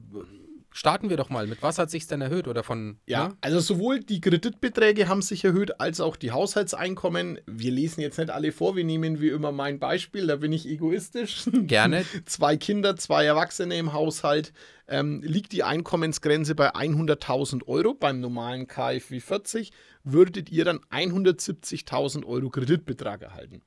Starten 0.76 1.08
wir 1.08 1.16
doch 1.16 1.30
mal. 1.30 1.46
Mit 1.46 1.62
was 1.62 1.78
hat 1.78 1.90
sich 1.90 2.06
denn 2.06 2.20
erhöht 2.20 2.46
oder 2.46 2.62
von? 2.62 2.98
Ja, 3.06 3.28
ne? 3.28 3.36
also 3.40 3.60
sowohl 3.60 4.00
die 4.00 4.20
Kreditbeträge 4.20 5.08
haben 5.08 5.22
sich 5.22 5.42
erhöht, 5.44 5.80
als 5.80 6.00
auch 6.00 6.16
die 6.16 6.32
Haushaltseinkommen. 6.32 7.40
Wir 7.46 7.72
lesen 7.72 8.02
jetzt 8.02 8.18
nicht 8.18 8.30
alle 8.30 8.52
vor, 8.52 8.76
wir 8.76 8.84
nehmen 8.84 9.20
wie 9.20 9.30
immer 9.30 9.52
mein 9.52 9.78
Beispiel, 9.78 10.26
da 10.26 10.36
bin 10.36 10.52
ich 10.52 10.68
egoistisch. 10.68 11.44
Gerne. 11.52 12.04
zwei 12.26 12.56
Kinder, 12.56 12.96
zwei 12.96 13.24
Erwachsene 13.24 13.76
im 13.76 13.92
Haushalt. 13.94 14.52
Ähm, 14.88 15.22
liegt 15.22 15.52
die 15.52 15.64
Einkommensgrenze 15.64 16.54
bei 16.54 16.72
100.000 16.74 17.66
Euro 17.66 17.94
beim 17.94 18.20
normalen 18.20 18.68
KfW 18.68 19.18
40, 19.18 19.72
würdet 20.04 20.50
ihr 20.50 20.64
dann 20.64 20.78
170.000 20.90 22.24
Euro 22.24 22.50
Kreditbetrag 22.50 23.22
erhalten. 23.22 23.62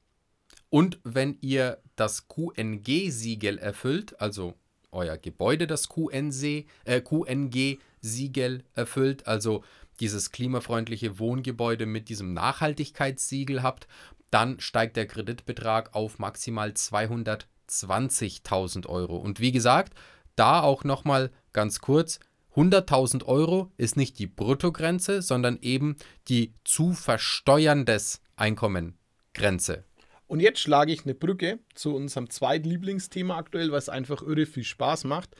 Und 0.69 0.99
wenn 1.03 1.37
ihr 1.41 1.79
das 1.95 2.27
QNG-Siegel 2.27 3.57
erfüllt, 3.57 4.21
also 4.21 4.53
euer 4.91 5.17
Gebäude 5.17 5.67
das 5.67 5.89
QNC, 5.89 6.65
äh, 6.85 7.01
QNG-Siegel 7.01 8.63
erfüllt, 8.75 9.27
also 9.27 9.63
dieses 9.99 10.31
klimafreundliche 10.31 11.19
Wohngebäude 11.19 11.85
mit 11.85 12.07
diesem 12.09 12.33
Nachhaltigkeitssiegel 12.33 13.61
habt, 13.63 13.87
dann 14.31 14.59
steigt 14.59 14.97
der 14.97 15.07
Kreditbetrag 15.07 15.95
auf 15.95 16.19
maximal 16.19 16.69
220.000 16.69 18.85
Euro. 18.87 19.17
Und 19.17 19.39
wie 19.39 19.51
gesagt, 19.51 19.93
da 20.35 20.61
auch 20.61 20.83
nochmal 20.83 21.31
ganz 21.53 21.81
kurz, 21.81 22.19
100.000 22.55 23.25
Euro 23.25 23.71
ist 23.77 23.95
nicht 23.95 24.19
die 24.19 24.27
Bruttogrenze, 24.27 25.21
sondern 25.21 25.59
eben 25.61 25.95
die 26.27 26.53
zu 26.63 26.93
versteuerndes 26.93 28.21
Einkommengrenze. 28.35 29.85
Und 30.29 30.41
jetzt 30.41 30.59
schlage 30.59 30.93
ich 30.93 31.05
eine 31.05 31.15
Brücke 31.15 31.57
zu 31.73 31.95
unserem 31.95 32.29
zweitlieblingsthema 32.29 33.35
aktuell, 33.35 33.71
was 33.71 33.89
einfach 33.89 34.21
irre 34.21 34.45
viel 34.45 34.63
Spaß 34.63 35.05
macht. 35.05 35.31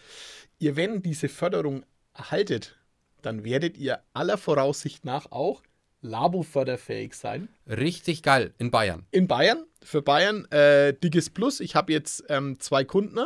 Ihr, 0.58 0.76
wenn 0.76 1.04
diese 1.04 1.30
Förderung 1.30 1.86
erhaltet, 2.16 2.76
dann 3.22 3.44
werdet 3.44 3.78
ihr 3.78 4.00
aller 4.14 4.40
Voraussicht 4.40 5.06
nach 5.06 5.32
auch 5.32 5.62
Labo-förderfähig 6.02 7.14
sein. 7.14 7.50
Richtig 7.68 8.24
geil 8.24 8.56
in 8.58 8.72
Bayern. 8.72 9.06
In 9.12 9.28
Bayern, 9.28 9.64
für 9.84 10.02
Bayern, 10.02 10.46
äh, 10.46 10.96
dickes 10.96 11.30
Plus. 11.30 11.60
Ich 11.60 11.76
habe 11.76 11.94
jetzt 11.94 12.24
ähm, 12.28 12.60
zwei 12.60 12.84
Kunden. 12.84 13.20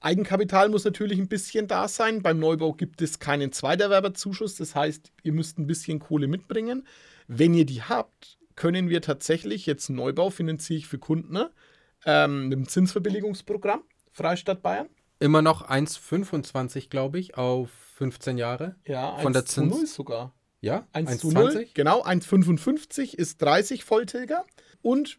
Eigenkapital 0.00 0.68
muss 0.68 0.84
natürlich 0.84 1.18
ein 1.18 1.28
bisschen 1.28 1.66
da 1.66 1.88
sein. 1.88 2.22
Beim 2.22 2.38
Neubau 2.38 2.74
gibt 2.74 3.02
es 3.02 3.18
keinen 3.18 3.50
Zweiterwerberzuschuss. 3.50 4.54
Das 4.54 4.76
heißt, 4.76 5.10
ihr 5.24 5.32
müsst 5.32 5.58
ein 5.58 5.66
bisschen 5.66 5.98
Kohle 5.98 6.28
mitbringen. 6.28 6.86
Wenn 7.26 7.54
ihr 7.54 7.66
die 7.66 7.82
habt, 7.82 8.38
können 8.56 8.88
wir 8.88 9.02
tatsächlich 9.02 9.66
jetzt 9.66 9.88
Neubau 9.90 10.30
finanziere 10.30 10.78
ich 10.78 10.86
für 10.86 10.98
Kunden 10.98 11.38
ähm, 12.06 12.48
mit 12.48 12.58
dem 12.58 12.68
Zinsverbilligungsprogramm 12.68 13.82
Freistaat 14.12 14.62
Bayern. 14.62 14.88
Immer 15.18 15.42
noch 15.42 15.68
1,25 15.68 16.88
glaube 16.88 17.18
ich 17.18 17.36
auf 17.36 17.70
15 17.96 18.38
Jahre. 18.38 18.76
Ja, 18.86 19.16
Von 19.18 19.32
der 19.32 19.42
1 19.42 19.50
zu 19.50 19.64
0 19.64 19.78
Zins- 19.80 19.94
sogar. 19.94 20.34
Ja, 20.60 20.86
1 20.92 21.18
zu 21.18 21.30
0, 21.30 21.66
genau, 21.74 22.02
1,55 22.02 23.14
ist 23.14 23.42
30 23.42 23.84
Volltilger. 23.84 24.44
Und 24.80 25.18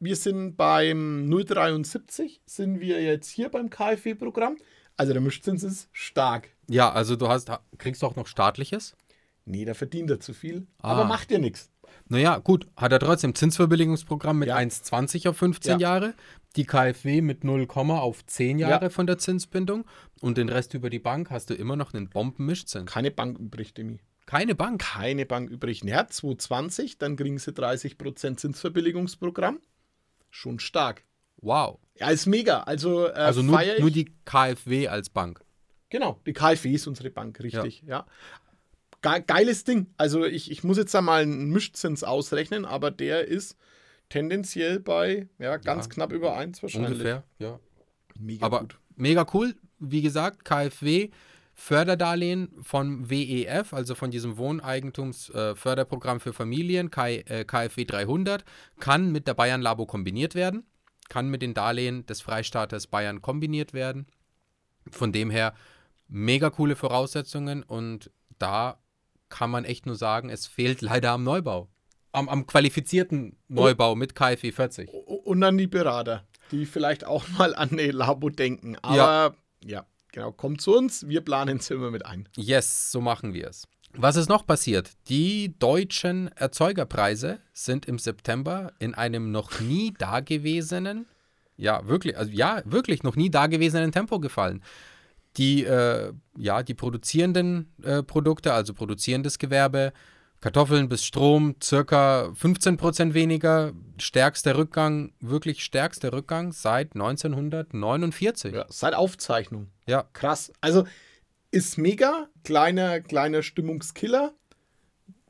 wir 0.00 0.16
sind 0.16 0.56
beim 0.56 1.28
0,73 1.28 2.40
sind 2.46 2.80
wir 2.80 3.02
jetzt 3.02 3.28
hier 3.28 3.50
beim 3.50 3.68
KfW-Programm. 3.68 4.56
Also 4.96 5.12
der 5.12 5.20
Mischzins 5.20 5.62
ist 5.62 5.88
stark. 5.92 6.48
Ja, 6.68 6.90
also 6.90 7.16
du 7.16 7.28
hast, 7.28 7.50
kriegst 7.76 8.02
du 8.02 8.06
auch 8.06 8.16
noch 8.16 8.26
staatliches? 8.26 8.96
Nee, 9.44 9.64
da 9.64 9.74
verdient 9.74 10.10
er 10.10 10.20
zu 10.20 10.32
viel. 10.32 10.66
Ah. 10.80 10.92
Aber 10.92 11.04
macht 11.04 11.30
ja 11.30 11.38
nichts. 11.38 11.70
Naja, 12.08 12.38
gut, 12.38 12.66
hat 12.76 12.92
er 12.92 12.98
trotzdem 13.00 13.34
Zinsverbilligungsprogramm 13.34 14.38
mit 14.38 14.48
Ja. 14.48 14.56
1,20 14.56 15.28
auf 15.28 15.36
15 15.36 15.72
Ja. 15.72 15.78
Jahre, 15.78 16.14
die 16.56 16.64
KfW 16.64 17.20
mit 17.20 17.44
0, 17.44 17.66
auf 17.76 18.24
10 18.26 18.58
Jahre 18.58 18.84
Ja. 18.86 18.90
von 18.90 19.06
der 19.06 19.18
Zinsbindung 19.18 19.84
und 20.20 20.38
den 20.38 20.48
Rest 20.48 20.74
über 20.74 20.90
die 20.90 20.98
Bank 20.98 21.30
hast 21.30 21.50
du 21.50 21.54
immer 21.54 21.76
noch 21.76 21.92
einen 21.92 22.08
Bombenmischzins. 22.08 22.90
Keine 22.90 23.10
Bank 23.10 23.38
übrig, 23.38 23.74
Demi. 23.74 24.00
Keine 24.26 24.54
Bank. 24.54 24.82
Keine 24.82 25.24
Bank 25.26 25.50
übrig. 25.50 25.82
Ja, 25.84 26.06
220, 26.06 26.98
dann 26.98 27.16
kriegen 27.16 27.38
sie 27.38 27.52
30% 27.52 28.40
Zinsverbilligungsprogramm. 28.40 29.60
Schon 30.30 30.58
stark. 30.58 31.04
Wow. 31.38 31.78
Ja, 31.94 32.10
ist 32.10 32.26
mega. 32.26 32.60
Also, 32.60 33.06
äh, 33.06 33.12
Also 33.12 33.42
nur, 33.42 33.60
nur 33.78 33.90
die 33.90 34.12
KfW 34.24 34.88
als 34.88 35.08
Bank. 35.08 35.40
Genau, 35.90 36.20
die 36.26 36.32
KfW 36.34 36.72
ist 36.72 36.86
unsere 36.86 37.10
Bank, 37.10 37.40
richtig, 37.40 37.82
ja. 37.86 38.06
Ge 39.02 39.22
geiles 39.26 39.64
Ding. 39.64 39.86
Also 39.96 40.24
ich, 40.24 40.50
ich 40.50 40.64
muss 40.64 40.76
jetzt 40.76 40.92
da 40.94 41.00
mal 41.00 41.22
einen 41.22 41.50
Mischzins 41.50 42.02
ausrechnen, 42.04 42.64
aber 42.64 42.90
der 42.90 43.28
ist 43.28 43.56
tendenziell 44.08 44.80
bei 44.80 45.28
ja, 45.38 45.56
ganz 45.56 45.86
Ja, 45.86 45.90
knapp 45.90 46.12
über 46.12 46.36
1 46.36 46.62
wahrscheinlich. 46.62 46.92
Ungefähr, 46.92 47.24
ja. 47.38 47.60
Mega 48.18 48.44
Aber 48.46 48.60
gut. 48.60 48.78
mega 48.96 49.26
cool. 49.32 49.54
Wie 49.78 50.02
gesagt, 50.02 50.44
KfW, 50.44 51.10
Förderdarlehen 51.54 52.50
von 52.62 53.10
WEF, 53.10 53.72
also 53.72 53.94
von 53.94 54.10
diesem 54.10 54.36
Wohneigentumsförderprogramm 54.38 56.16
äh, 56.18 56.20
für 56.20 56.32
Familien, 56.32 56.90
K 56.90 57.08
äh, 57.08 57.44
KfW 57.44 57.84
300, 57.84 58.44
kann 58.80 59.10
mit 59.12 59.26
der 59.28 59.34
Bayern 59.34 59.60
Labo 59.62 59.86
kombiniert 59.86 60.34
werden, 60.34 60.64
kann 61.08 61.28
mit 61.28 61.42
den 61.42 61.54
Darlehen 61.54 62.06
des 62.06 62.20
Freistaates 62.20 62.86
Bayern 62.86 63.22
kombiniert 63.22 63.72
werden. 63.72 64.06
Von 64.90 65.12
dem 65.12 65.30
her 65.30 65.54
mega 66.08 66.50
coole 66.50 66.76
Voraussetzungen 66.76 67.62
und 67.62 68.10
da 68.38 68.78
kann 69.28 69.50
man 69.50 69.64
echt 69.64 69.86
nur 69.86 69.96
sagen, 69.96 70.30
es 70.30 70.46
fehlt 70.46 70.80
leider 70.82 71.10
am 71.12 71.24
Neubau. 71.24 71.68
Am, 72.12 72.28
am 72.28 72.46
qualifizierten 72.46 73.36
Neubau 73.48 73.94
mit 73.94 74.14
KfW 74.14 74.50
40. 74.52 74.88
O- 74.92 74.98
Und 75.24 75.40
dann 75.40 75.58
die 75.58 75.66
Berater, 75.66 76.26
die 76.50 76.64
vielleicht 76.66 77.04
auch 77.04 77.26
mal 77.38 77.54
an 77.54 77.70
eine 77.70 77.90
Labo 77.90 78.30
denken. 78.30 78.76
Aber 78.82 79.34
ja, 79.64 79.86
genau, 80.12 80.32
kommt 80.32 80.60
zu 80.60 80.74
uns, 80.76 81.06
wir 81.08 81.20
planen 81.20 81.58
es 81.58 81.70
immer 81.70 81.90
mit 81.90 82.06
ein. 82.06 82.28
Yes, 82.36 82.90
so 82.90 83.00
machen 83.00 83.34
wir 83.34 83.48
es. 83.48 83.66
Was 83.94 84.16
ist 84.16 84.28
noch 84.28 84.46
passiert? 84.46 84.92
Die 85.08 85.54
deutschen 85.58 86.28
Erzeugerpreise 86.36 87.40
sind 87.52 87.86
im 87.86 87.98
September 87.98 88.72
in 88.78 88.94
einem 88.94 89.30
noch 89.30 89.60
nie 89.60 89.92
dagewesenen, 89.98 91.06
ja, 91.56 91.86
wirklich, 91.88 92.16
also 92.16 92.30
ja, 92.32 92.62
wirklich 92.64 93.02
noch 93.02 93.16
nie 93.16 93.30
dagewesenen 93.30 93.90
Tempo 93.92 94.20
gefallen. 94.20 94.62
Die, 95.38 95.64
äh, 95.64 96.12
ja, 96.36 96.62
die 96.62 96.74
produzierenden 96.74 97.72
äh, 97.82 98.02
Produkte, 98.02 98.52
also 98.52 98.74
produzierendes 98.74 99.38
Gewerbe, 99.38 99.92
Kartoffeln 100.40 100.88
bis 100.88 101.04
Strom, 101.04 101.56
circa 101.62 102.26
15% 102.28 103.14
weniger. 103.14 103.72
Stärkster 103.98 104.56
Rückgang, 104.56 105.12
wirklich 105.20 105.64
stärkster 105.64 106.12
Rückgang 106.12 106.52
seit 106.52 106.94
1949. 106.94 108.54
Ja, 108.54 108.66
seit 108.68 108.94
Aufzeichnung. 108.94 109.68
ja. 109.86 110.04
Krass. 110.12 110.52
Also 110.60 110.84
ist 111.50 111.78
mega, 111.78 112.28
kleiner, 112.44 113.00
kleiner 113.00 113.42
Stimmungskiller. 113.42 114.34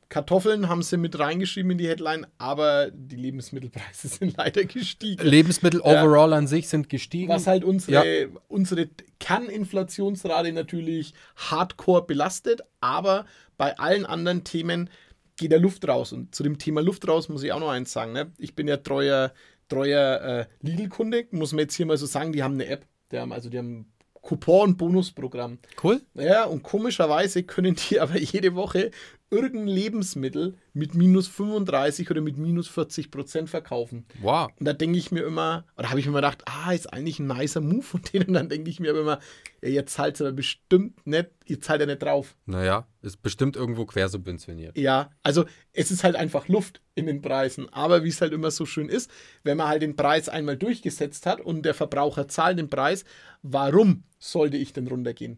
Kartoffeln 0.09 0.67
haben 0.69 0.81
sie 0.81 0.97
mit 0.97 1.19
reingeschrieben 1.19 1.71
in 1.71 1.77
die 1.77 1.87
Headline, 1.87 2.25
aber 2.39 2.89
die 2.91 3.15
Lebensmittelpreise 3.15 4.07
sind 4.07 4.35
leider 4.37 4.65
gestiegen. 4.65 5.23
Lebensmittel 5.23 5.81
overall 5.81 6.33
an 6.33 6.47
sich 6.47 6.67
sind 6.67 6.89
gestiegen. 6.89 7.29
Was 7.29 7.45
halt 7.45 7.63
unsere, 7.63 8.29
unsere 8.47 8.89
Kerninflationsrate 9.19 10.51
natürlich 10.51 11.13
hardcore 11.35 12.05
belastet, 12.07 12.61
aber 12.81 13.25
bei 13.57 13.77
allen 13.77 14.07
anderen 14.07 14.43
Themen 14.43 14.89
geht 15.37 15.51
der 15.51 15.59
Luft 15.59 15.87
raus. 15.87 16.11
Und 16.11 16.33
zu 16.33 16.41
dem 16.41 16.57
Thema 16.57 16.81
Luft 16.81 17.07
raus 17.07 17.29
muss 17.29 17.43
ich 17.43 17.53
auch 17.53 17.59
noch 17.59 17.69
eins 17.69 17.91
sagen. 17.91 18.13
Ne? 18.13 18.31
Ich 18.39 18.55
bin 18.55 18.67
ja 18.67 18.77
treuer, 18.77 19.31
treuer 19.69 20.21
äh, 20.21 20.67
Lidl-Kunde, 20.67 21.27
muss 21.31 21.51
man 21.51 21.59
jetzt 21.59 21.75
hier 21.75 21.85
mal 21.85 21.97
so 21.97 22.07
sagen, 22.07 22.33
die 22.33 22.41
haben 22.41 22.55
eine 22.55 22.65
App. 22.65 22.85
Die 23.11 23.19
haben, 23.19 23.31
also 23.31 23.49
die 23.49 23.59
haben 23.59 23.79
ein 23.79 23.93
Coupon-Bonusprogramm. 24.21 25.59
Cool. 25.83 26.01
Ja, 26.15 26.45
und 26.45 26.63
komischerweise 26.63 27.43
können 27.43 27.75
die 27.75 27.99
aber 27.99 28.17
jede 28.17 28.55
Woche 28.55 28.91
irgendein 29.31 29.67
Lebensmittel 29.67 30.57
mit 30.73 30.95
minus 30.95 31.27
35 31.27 32.09
oder 32.09 32.21
mit 32.21 32.37
minus 32.37 32.67
40 32.67 33.11
Prozent 33.11 33.49
verkaufen. 33.49 34.05
Wow. 34.21 34.49
Und 34.59 34.65
da 34.65 34.73
denke 34.73 34.97
ich 34.97 35.11
mir 35.11 35.23
immer, 35.23 35.65
oder 35.77 35.89
habe 35.89 35.99
ich 35.99 36.05
mir 36.05 36.11
immer 36.11 36.21
gedacht, 36.21 36.43
ah, 36.45 36.71
ist 36.71 36.91
eigentlich 36.91 37.19
ein 37.19 37.27
nicer 37.27 37.61
Move 37.61 37.83
von 37.83 38.01
denen. 38.13 38.29
Und 38.29 38.33
dann 38.33 38.49
denke 38.49 38.69
ich 38.69 38.79
mir 38.79 38.91
aber 38.91 39.01
immer, 39.01 39.19
ja, 39.61 39.69
ihr 39.69 39.85
zahlt 39.85 40.15
es 40.15 40.21
aber 40.21 40.31
bestimmt 40.31 41.05
nicht, 41.05 41.29
ihr 41.45 41.61
zahlt 41.61 41.81
ja 41.81 41.85
nicht 41.85 42.01
drauf. 42.01 42.35
Naja, 42.45 42.87
ist 43.01 43.21
bestimmt 43.21 43.55
irgendwo 43.55 43.85
quersubventioniert. 43.85 44.77
Ja, 44.77 45.11
also 45.21 45.45
es 45.73 45.91
ist 45.91 46.03
halt 46.03 46.15
einfach 46.15 46.47
Luft 46.47 46.81
in 46.95 47.05
den 47.05 47.21
Preisen. 47.21 47.71
Aber 47.71 48.03
wie 48.03 48.09
es 48.09 48.21
halt 48.21 48.33
immer 48.33 48.51
so 48.51 48.65
schön 48.65 48.89
ist, 48.89 49.11
wenn 49.43 49.57
man 49.57 49.67
halt 49.67 49.81
den 49.81 49.95
Preis 49.95 50.27
einmal 50.27 50.57
durchgesetzt 50.57 51.25
hat 51.25 51.39
und 51.39 51.63
der 51.63 51.73
Verbraucher 51.75 52.27
zahlt 52.27 52.57
den 52.57 52.69
Preis, 52.69 53.05
warum 53.43 54.03
sollte 54.17 54.57
ich 54.57 54.73
denn 54.73 54.87
runtergehen? 54.87 55.37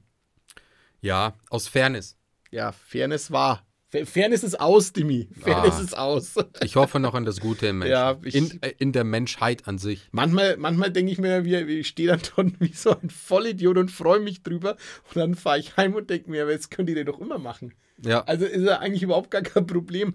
Ja, 1.01 1.33
aus 1.49 1.67
Fairness. 1.67 2.17
Ja, 2.51 2.71
Fairness 2.71 3.31
war. 3.31 3.65
Fa- 3.91 4.05
Fairness 4.05 4.43
ist 4.43 4.59
aus, 4.59 4.93
Dimi. 4.93 5.27
Fairness 5.39 5.75
Ah. 5.77 5.81
ist 5.83 5.97
aus. 5.97 6.35
Ich 6.63 6.75
hoffe 6.75 6.99
noch 6.99 7.13
an 7.13 7.25
das 7.25 7.39
Gute 7.41 7.67
im 7.67 7.79
Menschen. 7.79 7.91
Ja, 7.91 8.17
ich- 8.23 8.35
in, 8.35 8.61
äh, 8.61 8.73
in 8.77 8.91
der 8.93 9.03
Menschheit 9.03 9.67
an 9.67 9.77
sich. 9.77 10.07
Manchmal, 10.11 10.55
manchmal 10.57 10.91
denke 10.91 11.11
ich 11.11 11.17
mir, 11.19 11.45
ich 11.45 11.87
stehe 11.87 12.07
dann 12.09 12.21
dort 12.35 12.53
wie 12.61 12.73
so 12.73 12.91
ein 12.91 13.09
Vollidiot 13.09 13.77
und 13.77 13.91
freue 13.91 14.19
mich 14.19 14.43
drüber. 14.43 14.77
Und 15.09 15.15
dann 15.17 15.35
fahre 15.35 15.59
ich 15.59 15.75
heim 15.77 15.93
und 15.95 16.09
denke 16.09 16.29
mir, 16.31 16.43
aber 16.43 16.51
jetzt 16.51 16.71
könnt 16.71 16.89
ihr 16.89 17.03
doch 17.05 17.19
immer 17.19 17.37
machen. 17.39 17.73
Ja. 18.03 18.23
Also 18.23 18.45
ist 18.45 18.63
ja 18.63 18.79
eigentlich 18.79 19.03
überhaupt 19.03 19.29
gar 19.29 19.41
kein 19.43 19.67
Problem. 19.67 20.13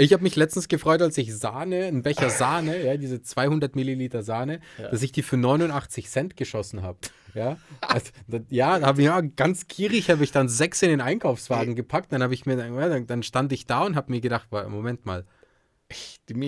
Ich 0.00 0.14
habe 0.14 0.22
mich 0.22 0.34
letztens 0.34 0.68
gefreut, 0.68 1.02
als 1.02 1.18
ich 1.18 1.36
Sahne, 1.36 1.84
einen 1.84 2.02
Becher 2.02 2.30
Sahne, 2.30 2.82
ja, 2.84 2.96
diese 2.96 3.22
200 3.22 3.76
Milliliter 3.76 4.22
Sahne, 4.22 4.60
ja. 4.78 4.88
dass 4.88 5.02
ich 5.02 5.12
die 5.12 5.22
für 5.22 5.36
89 5.36 6.08
Cent 6.08 6.36
geschossen 6.36 6.82
habe. 6.82 6.98
Ja, 7.34 7.58
also, 7.80 8.10
ja, 8.48 8.80
habe 8.80 9.02
ich 9.02 9.06
ja 9.06 9.20
ganz 9.20 9.68
gierig 9.68 10.10
habe 10.10 10.24
ich 10.24 10.32
dann 10.32 10.48
sechs 10.48 10.82
in 10.82 10.88
den 10.88 11.00
Einkaufswagen 11.00 11.76
gepackt. 11.76 12.12
Dann 12.12 12.22
habe 12.22 12.34
ich 12.34 12.46
mir 12.46 12.56
dann, 12.56 13.06
dann 13.06 13.22
stand 13.22 13.52
ich 13.52 13.66
da 13.66 13.84
und 13.84 13.94
habe 13.94 14.10
mir 14.10 14.20
gedacht, 14.20 14.48
Moment 14.50 15.04
mal, 15.04 15.24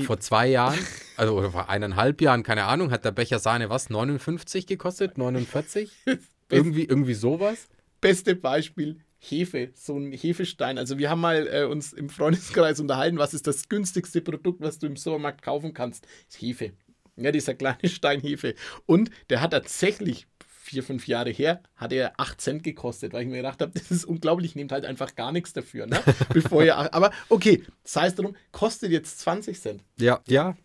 vor 0.06 0.18
zwei 0.18 0.48
Jahren, 0.48 0.78
also 1.16 1.36
oder 1.36 1.50
vor 1.50 1.68
eineinhalb 1.68 2.20
Jahren, 2.22 2.42
keine 2.42 2.64
Ahnung, 2.64 2.90
hat 2.90 3.04
der 3.04 3.12
Becher 3.12 3.38
Sahne 3.38 3.68
was 3.68 3.90
59 3.90 4.66
gekostet, 4.66 5.18
49, 5.18 5.92
irgendwie 6.50 6.84
irgendwie 6.84 7.14
sowas. 7.14 7.68
Beste 8.00 8.34
Beispiel 8.34 9.00
Hefe, 9.24 9.70
so 9.74 9.96
ein 9.96 10.12
Hefestein. 10.12 10.78
Also 10.78 10.98
wir 10.98 11.08
haben 11.08 11.20
mal 11.20 11.46
äh, 11.46 11.64
uns 11.64 11.92
im 11.92 12.08
Freundeskreis 12.08 12.80
unterhalten, 12.80 13.18
was 13.18 13.34
ist 13.34 13.46
das 13.46 13.68
günstigste 13.68 14.20
Produkt, 14.20 14.60
was 14.60 14.78
du 14.78 14.86
im 14.86 14.96
Supermarkt 14.96 15.42
kaufen 15.42 15.72
kannst? 15.74 16.04
Das 16.04 16.36
ist 16.36 16.42
Hefe. 16.42 16.72
Ja, 17.16 17.30
dieser 17.30 17.54
kleine 17.54 17.88
Stein 17.88 18.20
Hefe. 18.20 18.54
Und 18.84 19.10
der 19.30 19.40
hat 19.40 19.52
tatsächlich 19.52 20.26
vier, 20.48 20.82
fünf 20.82 21.06
Jahre 21.06 21.30
her, 21.30 21.62
hat 21.76 21.92
er 21.92 22.18
8 22.18 22.40
Cent 22.40 22.62
gekostet, 22.64 23.12
weil 23.12 23.22
ich 23.22 23.28
mir 23.28 23.36
gedacht 23.36 23.60
habe, 23.60 23.72
das 23.74 23.90
ist 23.90 24.04
unglaublich, 24.04 24.56
nehmt 24.56 24.72
halt 24.72 24.84
einfach 24.84 25.14
gar 25.14 25.30
nichts 25.30 25.52
dafür, 25.52 25.86
ne? 25.86 26.00
Bevor 26.32 26.64
ihr, 26.64 26.76
aber 26.76 27.12
okay, 27.28 27.62
sei 27.84 28.06
es 28.06 28.14
drum, 28.16 28.34
kostet 28.50 28.90
jetzt 28.90 29.20
20 29.20 29.60
Cent. 29.60 29.84
Ja, 29.98 30.20
ja, 30.26 30.56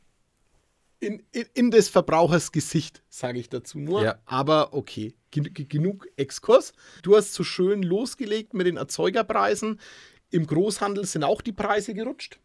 in, 0.99 1.23
in, 1.31 1.45
in, 1.53 1.71
des 1.71 1.89
Verbrauchers 1.89 2.51
Gesicht, 2.51 3.03
sage 3.09 3.39
ich 3.39 3.49
dazu 3.49 3.77
nur. 3.79 4.03
Ja. 4.03 4.19
Aber 4.25 4.73
okay, 4.73 5.13
genug 5.41 6.07
Exkurs. 6.17 6.73
Du 7.03 7.15
hast 7.15 7.33
so 7.33 7.43
schön 7.43 7.83
losgelegt 7.83 8.53
mit 8.53 8.67
den 8.67 8.77
Erzeugerpreisen. 8.77 9.79
Im 10.29 10.45
Großhandel 10.45 11.05
sind 11.05 11.23
auch 11.23 11.41
die 11.41 11.53
Preise 11.53 11.93
gerutscht. 11.93 12.39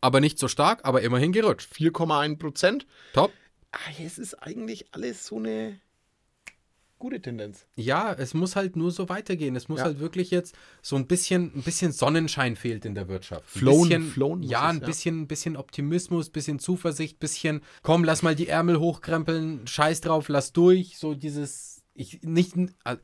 Aber 0.00 0.20
nicht 0.20 0.38
so 0.38 0.48
stark, 0.48 0.84
aber 0.84 1.02
immerhin 1.02 1.32
gerutscht. 1.32 1.72
4,1 1.72 2.38
Prozent. 2.38 2.86
Top. 3.12 3.32
Ah, 3.72 3.90
es 4.02 4.18
ist 4.18 4.34
eigentlich 4.34 4.86
alles 4.92 5.26
so 5.26 5.36
eine 5.36 5.78
gute 6.98 7.20
Tendenz. 7.20 7.66
Ja, 7.76 8.12
es 8.12 8.34
muss 8.34 8.56
halt 8.56 8.76
nur 8.76 8.90
so 8.90 9.08
weitergehen. 9.08 9.56
Es 9.56 9.68
muss 9.68 9.78
ja. 9.78 9.86
halt 9.86 10.00
wirklich 10.00 10.30
jetzt 10.30 10.54
so 10.82 10.96
ein 10.96 11.06
bisschen, 11.06 11.52
ein 11.54 11.62
bisschen 11.62 11.92
Sonnenschein 11.92 12.56
fehlt 12.56 12.84
in 12.84 12.94
der 12.94 13.08
Wirtschaft. 13.08 13.48
Flown, 13.48 13.88
bisschen, 13.88 14.10
flown 14.10 14.42
ja, 14.42 14.68
ein 14.68 14.78
es, 14.78 14.86
bisschen, 14.86 15.22
ein 15.22 15.28
bisschen 15.28 15.56
Optimismus, 15.56 16.28
ein 16.28 16.32
bisschen 16.32 16.58
Zuversicht, 16.58 17.16
ein 17.16 17.20
bisschen, 17.20 17.60
komm, 17.82 18.04
lass 18.04 18.22
mal 18.22 18.34
die 18.34 18.48
Ärmel 18.48 18.78
hochkrempeln, 18.80 19.66
scheiß 19.66 20.00
drauf, 20.00 20.28
lass 20.28 20.52
durch. 20.52 20.98
So 20.98 21.14
dieses, 21.14 21.77
ich, 21.98 22.22
nicht, 22.22 22.56
äh, 22.84 22.96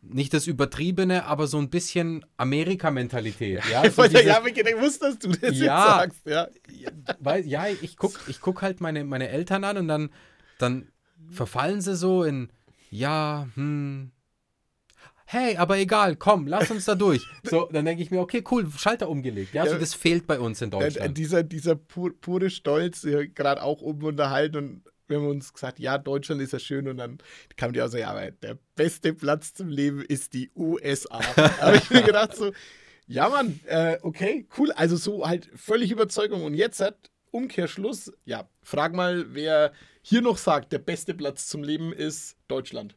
nicht 0.00 0.32
das 0.32 0.46
Übertriebene, 0.46 1.24
aber 1.24 1.46
so 1.46 1.58
ein 1.58 1.70
bisschen 1.70 2.24
Amerika-Mentalität. 2.36 3.62
Ja, 3.70 3.90
so 3.90 4.04
diese, 4.04 4.24
ja, 4.24 4.42
ich 4.44 4.80
wusste, 4.80 5.06
dass 5.06 5.18
du 5.18 5.28
das 5.28 5.58
ja, 5.58 6.04
jetzt 6.04 6.24
sagst. 6.24 6.26
Ja, 6.26 6.48
weil, 7.20 7.46
ja 7.46 7.66
ich 7.68 7.96
gucke 7.96 8.18
ich 8.28 8.40
guck 8.40 8.62
halt 8.62 8.80
meine, 8.80 9.04
meine 9.04 9.28
Eltern 9.28 9.64
an 9.64 9.76
und 9.76 9.88
dann, 9.88 10.10
dann 10.58 10.88
verfallen 11.30 11.80
sie 11.80 11.96
so 11.96 12.22
in 12.24 12.50
ja, 12.90 13.46
hm, 13.54 14.12
hey, 15.26 15.56
aber 15.56 15.76
egal, 15.76 16.16
komm, 16.16 16.46
lass 16.46 16.70
uns 16.70 16.86
da 16.86 16.94
durch. 16.94 17.22
So, 17.42 17.68
dann 17.70 17.84
denke 17.84 18.02
ich 18.02 18.10
mir, 18.10 18.20
okay, 18.20 18.42
cool, 18.50 18.70
Schalter 18.70 19.10
umgelegt. 19.10 19.52
Ja, 19.52 19.62
also 19.62 19.76
das 19.76 19.92
fehlt 19.92 20.26
bei 20.26 20.40
uns 20.40 20.62
in 20.62 20.70
Deutschland. 20.70 21.18
Dieser, 21.18 21.42
dieser 21.42 21.74
pur, 21.76 22.12
pure 22.18 22.48
Stolz, 22.48 23.02
gerade 23.34 23.62
auch 23.62 23.82
oben 23.82 24.06
unterhalten 24.06 24.56
und 24.56 24.82
wir 25.08 25.18
haben 25.18 25.26
uns 25.26 25.52
gesagt, 25.52 25.78
ja, 25.78 25.98
Deutschland 25.98 26.40
ist 26.40 26.52
ja 26.52 26.58
schön 26.58 26.88
und 26.88 26.98
dann 26.98 27.18
kam 27.56 27.72
die 27.72 27.82
auch 27.82 27.88
so, 27.88 27.98
ja, 27.98 28.10
aber 28.10 28.30
der 28.30 28.58
beste 28.74 29.14
Platz 29.14 29.54
zum 29.54 29.68
Leben 29.68 30.02
ist 30.02 30.34
die 30.34 30.50
USA. 30.54 31.20
Aber 31.60 31.74
ich 31.74 31.90
mir 31.90 32.02
gedacht 32.02 32.36
so, 32.36 32.52
ja, 33.06 33.28
Mann, 33.28 33.58
äh, 33.66 33.98
okay, 34.02 34.46
cool. 34.58 34.70
Also 34.72 34.96
so 34.96 35.26
halt 35.26 35.50
völlig 35.54 35.90
Überzeugung. 35.90 36.44
Und 36.44 36.54
jetzt 36.54 36.80
hat 36.80 37.10
Umkehrschluss, 37.30 38.12
ja, 38.24 38.48
frag 38.62 38.94
mal, 38.94 39.34
wer 39.34 39.72
hier 40.02 40.20
noch 40.20 40.38
sagt, 40.38 40.72
der 40.72 40.78
beste 40.78 41.14
Platz 41.14 41.46
zum 41.48 41.62
Leben 41.62 41.92
ist 41.92 42.36
Deutschland. 42.48 42.94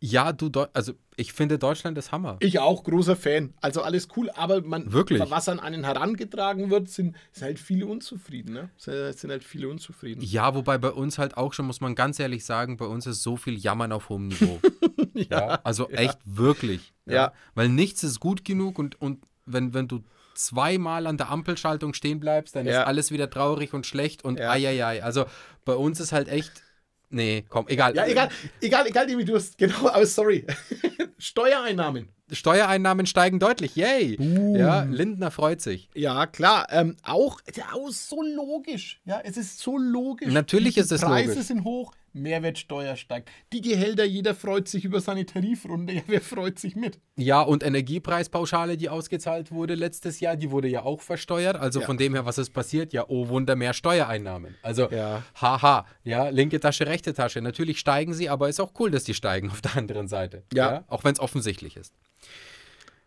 Ja, 0.00 0.32
du, 0.32 0.50
also 0.72 0.94
ich 1.18 1.32
finde 1.32 1.58
Deutschland 1.58 1.96
ist 1.96 2.12
Hammer. 2.12 2.36
Ich 2.40 2.58
auch, 2.58 2.84
großer 2.84 3.16
Fan. 3.16 3.54
Also 3.62 3.80
alles 3.82 4.08
cool, 4.16 4.30
aber 4.30 4.60
man, 4.60 4.92
Wirklich? 4.92 5.18
was 5.30 5.48
an 5.48 5.60
einen 5.60 5.84
herangetragen 5.84 6.70
wird, 6.70 6.90
sind, 6.90 7.16
sind 7.32 7.44
halt 7.44 7.58
viele 7.58 7.86
unzufrieden. 7.86 8.52
Ne? 8.52 8.70
Sind 8.76 9.30
halt 9.30 9.42
viele 9.42 9.68
unzufrieden. 9.68 10.20
Ja, 10.20 10.54
wobei 10.54 10.76
bei 10.76 10.90
uns 10.90 11.18
halt 11.18 11.38
auch 11.38 11.54
schon, 11.54 11.66
muss 11.66 11.80
man 11.80 11.94
ganz 11.94 12.20
ehrlich 12.20 12.44
sagen, 12.44 12.76
bei 12.76 12.84
uns 12.84 13.06
ist 13.06 13.22
so 13.22 13.36
viel 13.36 13.58
Jammern 13.58 13.92
auf 13.92 14.10
hohem 14.10 14.28
Niveau. 14.28 14.60
ja, 15.14 15.24
ja, 15.30 15.60
also 15.64 15.88
ja. 15.90 15.96
echt 15.96 16.18
wirklich. 16.26 16.92
Ja. 17.06 17.14
ja. 17.14 17.32
Weil 17.54 17.70
nichts 17.70 18.02
ist 18.02 18.20
gut 18.20 18.44
genug 18.44 18.78
und, 18.78 19.00
und 19.00 19.24
wenn, 19.46 19.72
wenn 19.72 19.88
du 19.88 20.04
zweimal 20.34 21.06
an 21.06 21.16
der 21.16 21.30
Ampelschaltung 21.30 21.94
stehen 21.94 22.20
bleibst, 22.20 22.54
dann 22.56 22.66
ist 22.66 22.76
alles 22.76 23.10
wieder 23.10 23.30
traurig 23.30 23.72
und 23.72 23.86
schlecht 23.86 24.22
und 24.22 24.38
ja. 24.38 24.50
ai, 24.50 25.02
Also 25.02 25.24
bei 25.64 25.74
uns 25.74 25.98
ist 25.98 26.12
halt 26.12 26.28
echt. 26.28 26.62
Nee, 27.10 27.44
komm, 27.48 27.68
egal. 27.68 27.94
Ja, 27.94 28.06
egal, 28.06 28.28
egal, 28.60 28.86
egal, 28.86 29.06
wie 29.08 29.24
du 29.24 29.36
hast. 29.36 29.56
Genau, 29.58 29.88
aber 29.88 30.06
sorry. 30.06 30.44
Steuereinnahmen. 31.18 32.08
Steuereinnahmen 32.32 33.06
steigen 33.06 33.38
deutlich. 33.38 33.76
Yay! 33.76 34.18
Uh. 34.18 34.56
Ja, 34.56 34.82
Lindner 34.82 35.30
freut 35.30 35.60
sich. 35.60 35.88
Ja, 35.94 36.26
klar. 36.26 36.66
Ähm, 36.70 36.96
auch, 37.04 37.40
ja, 37.54 37.66
auch 37.72 37.90
so 37.90 38.20
logisch. 38.22 39.00
Ja, 39.04 39.20
es 39.22 39.36
ist 39.36 39.60
so 39.60 39.78
logisch. 39.78 40.32
Natürlich 40.32 40.74
Die 40.74 40.80
ist 40.80 40.90
es 40.90 41.02
Preise 41.02 41.12
logisch. 41.14 41.34
Preise 41.34 41.46
sind 41.46 41.64
hoch, 41.64 41.92
Mehrwertsteuer 42.16 42.96
steigt. 42.96 43.30
Die 43.52 43.60
Gehälter, 43.60 44.04
jeder 44.04 44.34
freut 44.34 44.68
sich 44.68 44.84
über 44.84 45.00
seine 45.00 45.26
Tarifrunde. 45.26 45.94
Ja, 45.94 46.02
wer 46.06 46.20
freut 46.20 46.58
sich 46.58 46.76
mit? 46.76 46.98
Ja, 47.16 47.42
und 47.42 47.62
Energiepreispauschale, 47.62 48.76
die 48.76 48.88
ausgezahlt 48.88 49.52
wurde 49.52 49.74
letztes 49.74 50.20
Jahr, 50.20 50.36
die 50.36 50.50
wurde 50.50 50.68
ja 50.68 50.82
auch 50.82 51.00
versteuert. 51.00 51.56
Also 51.56 51.80
ja. 51.80 51.86
von 51.86 51.96
dem 51.96 52.14
her, 52.14 52.26
was 52.26 52.38
ist 52.38 52.50
passiert? 52.50 52.92
Ja, 52.92 53.04
oh 53.08 53.28
Wunder, 53.28 53.56
mehr 53.56 53.72
Steuereinnahmen. 53.72 54.56
Also, 54.62 54.90
ja. 54.90 55.22
haha, 55.40 55.86
ja, 56.04 56.28
linke 56.28 56.60
Tasche, 56.60 56.86
rechte 56.86 57.14
Tasche. 57.14 57.40
Natürlich 57.40 57.78
steigen 57.78 58.14
sie, 58.14 58.28
aber 58.28 58.48
ist 58.48 58.60
auch 58.60 58.72
cool, 58.78 58.90
dass 58.90 59.04
die 59.04 59.14
steigen 59.14 59.50
auf 59.50 59.60
der 59.60 59.76
anderen 59.76 60.08
Seite. 60.08 60.42
Ja. 60.52 60.70
ja 60.70 60.84
auch 60.88 61.04
wenn 61.04 61.12
es 61.12 61.20
offensichtlich 61.20 61.76
ist. 61.76 61.94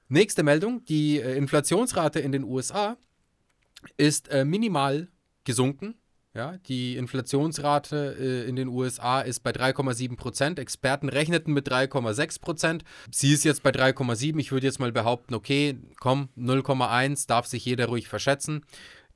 Nächste 0.07 0.43
Meldung: 0.43 0.83
Die 0.85 1.19
äh, 1.19 1.35
Inflationsrate 1.35 2.19
in 2.19 2.31
den 2.31 2.43
USA 2.43 2.97
ist 3.97 4.29
äh, 4.29 4.43
minimal 4.43 5.07
gesunken. 5.43 5.95
Ja, 6.35 6.57
die 6.67 6.95
Inflationsrate 6.95 8.15
äh, 8.19 8.47
in 8.47 8.55
den 8.55 8.67
USA 8.67 9.21
ist 9.21 9.39
bei 9.39 9.49
3,7 9.49 10.15
Prozent. 10.15 10.59
Experten 10.59 11.09
rechneten 11.09 11.53
mit 11.53 11.67
3,6 11.67 12.39
Prozent. 12.39 12.83
Sie 13.11 13.33
ist 13.33 13.43
jetzt 13.43 13.63
bei 13.63 13.71
3,7. 13.71 14.39
Ich 14.39 14.51
würde 14.51 14.67
jetzt 14.67 14.79
mal 14.79 14.91
behaupten, 14.91 15.33
okay, 15.33 15.79
komm, 15.99 16.29
0,1 16.37 17.27
darf 17.27 17.47
sich 17.47 17.65
jeder 17.65 17.87
ruhig 17.87 18.07
verschätzen. 18.07 18.63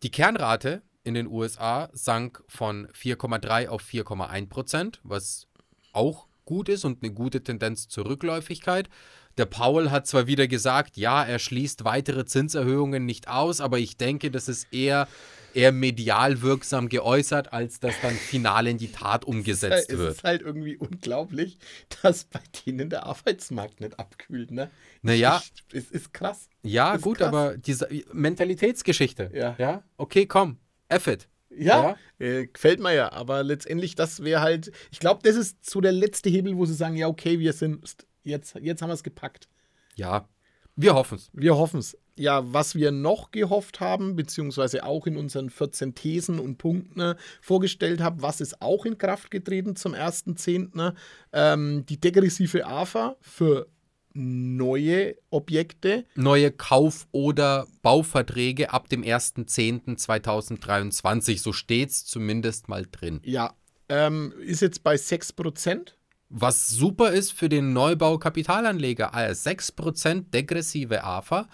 Die 0.02 0.10
Kernrate 0.10 0.82
in 1.04 1.14
den 1.14 1.28
USA 1.28 1.90
sank 1.94 2.44
von 2.48 2.88
4,3 2.88 3.68
auf 3.68 3.84
4,1 3.84 4.50
Prozent, 4.50 5.00
was 5.04 5.48
auch 5.92 6.28
gut 6.46 6.68
ist 6.68 6.84
und 6.84 7.04
eine 7.04 7.14
gute 7.14 7.44
Tendenz 7.44 7.88
zur 7.90 8.08
Rückläufigkeit. 8.08 8.90
Der 9.38 9.46
Paul 9.46 9.90
hat 9.90 10.06
zwar 10.06 10.28
wieder 10.28 10.48
gesagt, 10.48 10.96
ja, 10.98 11.24
er 11.24 11.40
schließt 11.40 11.84
weitere 11.84 12.26
Zinserhöhungen 12.26 13.06
nicht 13.06 13.28
aus, 13.28 13.62
aber 13.62 13.80
ich 13.80 13.98
denke, 13.98 14.30
das 14.30 14.48
ist 14.48 14.72
eher, 14.72 15.08
eher 15.56 15.72
medial 15.72 16.42
wirksam 16.42 16.88
geäußert, 16.88 17.52
als 17.52 17.80
dass 17.80 18.00
dann 18.02 18.14
final 18.14 18.68
in 18.68 18.78
die 18.78 18.92
Tat 18.92 19.26
umgesetzt 19.26 19.90
es 19.90 19.98
wird. 19.98 20.12
Es 20.12 20.18
ist 20.18 20.24
halt 20.24 20.42
irgendwie 20.44 20.78
unglaublich, 20.78 21.58
dass 22.04 22.26
bei 22.26 22.42
denen 22.66 22.90
der 22.90 23.06
Arbeitsmarkt 23.08 23.82
nicht 23.82 24.00
abkühlt, 24.00 24.52
ne? 24.52 24.70
Naja. 25.02 25.42
Es 25.72 25.90
ist 25.90 26.14
krass. 26.14 26.48
Ja, 26.62 26.94
ist 26.94 27.02
gut, 27.02 27.18
krass. 27.18 27.28
aber 27.30 27.58
diese 27.58 27.90
Mentalitätsgeschichte. 28.12 29.32
Ja. 29.34 29.56
ja? 29.58 29.84
Okay, 29.98 30.28
komm, 30.28 30.60
F 30.90 31.08
it. 31.08 31.28
Ja, 31.56 31.96
ja. 32.20 32.26
Äh, 32.26 32.48
gefällt 32.48 32.80
mir 32.80 32.94
ja, 32.94 33.12
aber 33.12 33.44
letztendlich, 33.44 33.96
das 33.96 34.24
wäre 34.24 34.42
halt, 34.42 34.72
ich 34.92 35.00
glaube, 35.00 35.22
das 35.24 35.36
ist 35.36 35.68
so 35.70 35.82
der 35.82 35.92
letzte 35.92 36.30
Hebel, 36.30 36.58
wo 36.58 36.66
sie 36.66 36.74
sagen, 36.74 36.96
ja, 36.96 37.08
okay, 37.08 37.40
wir 37.40 37.54
sind 37.54 38.06
Jetzt, 38.24 38.56
jetzt 38.62 38.82
haben 38.82 38.90
wir 38.90 38.94
es 38.94 39.04
gepackt. 39.04 39.48
Ja, 39.96 40.28
wir 40.76 40.96
hoffen 40.96 41.18
es. 41.18 41.30
Wir 41.34 41.56
hoffen 41.56 41.80
es. 41.80 41.98
Ja, 42.16 42.52
was 42.52 42.74
wir 42.76 42.92
noch 42.92 43.32
gehofft 43.32 43.80
haben, 43.80 44.16
beziehungsweise 44.16 44.86
auch 44.86 45.08
in 45.08 45.18
unseren 45.18 45.50
14 45.50 45.96
Thesen 45.96 46.40
und 46.40 46.58
Punkten 46.58 47.00
äh, 47.00 47.16
vorgestellt 47.42 48.02
haben, 48.02 48.22
was 48.22 48.42
ist 48.42 48.62
auch 48.62 48.86
in 48.86 49.00
Kraft 49.00 49.32
getreten 49.32 49.76
zum 49.76 49.94
1.10., 49.94 50.94
ähm, 51.32 51.86
die 51.88 52.00
degressive 52.00 52.66
AFA 52.66 53.16
für 53.20 53.68
neue 54.14 55.16
Objekte. 55.32 56.06
Neue 56.16 56.52
Kauf- 56.52 57.08
oder 57.12 57.68
Bauverträge 57.82 58.72
ab 58.72 58.88
dem 58.90 59.02
1.10.2023. 59.04 61.40
So 61.40 61.52
steht 61.52 61.90
es 61.90 62.06
zumindest 62.06 62.70
mal 62.70 62.86
drin. 62.90 63.20
Ja, 63.24 63.54
ähm, 63.90 64.34
ist 64.40 64.62
jetzt 64.62 64.84
bei 64.84 64.96
6%. 64.96 65.96
Was 66.36 66.68
super 66.70 67.12
ist 67.12 67.32
für 67.32 67.48
den 67.48 67.74
Neubau-Kapitalanleger. 67.74 69.14
6% 69.14 70.32
degressive 70.32 71.04
AFA 71.04 71.48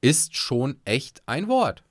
ist 0.00 0.36
schon 0.36 0.80
echt 0.86 1.22
ein 1.26 1.48
Wort. 1.48 1.82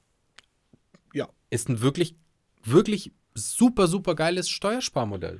Ja. 1.14 1.30
Ist 1.52 1.70
ein 1.70 1.82
wirklich, 1.82 2.16
wirklich 2.64 3.12
super, 3.36 3.88
super 3.88 4.16
geiles 4.16 4.50
Steuersparmodell. 4.50 5.40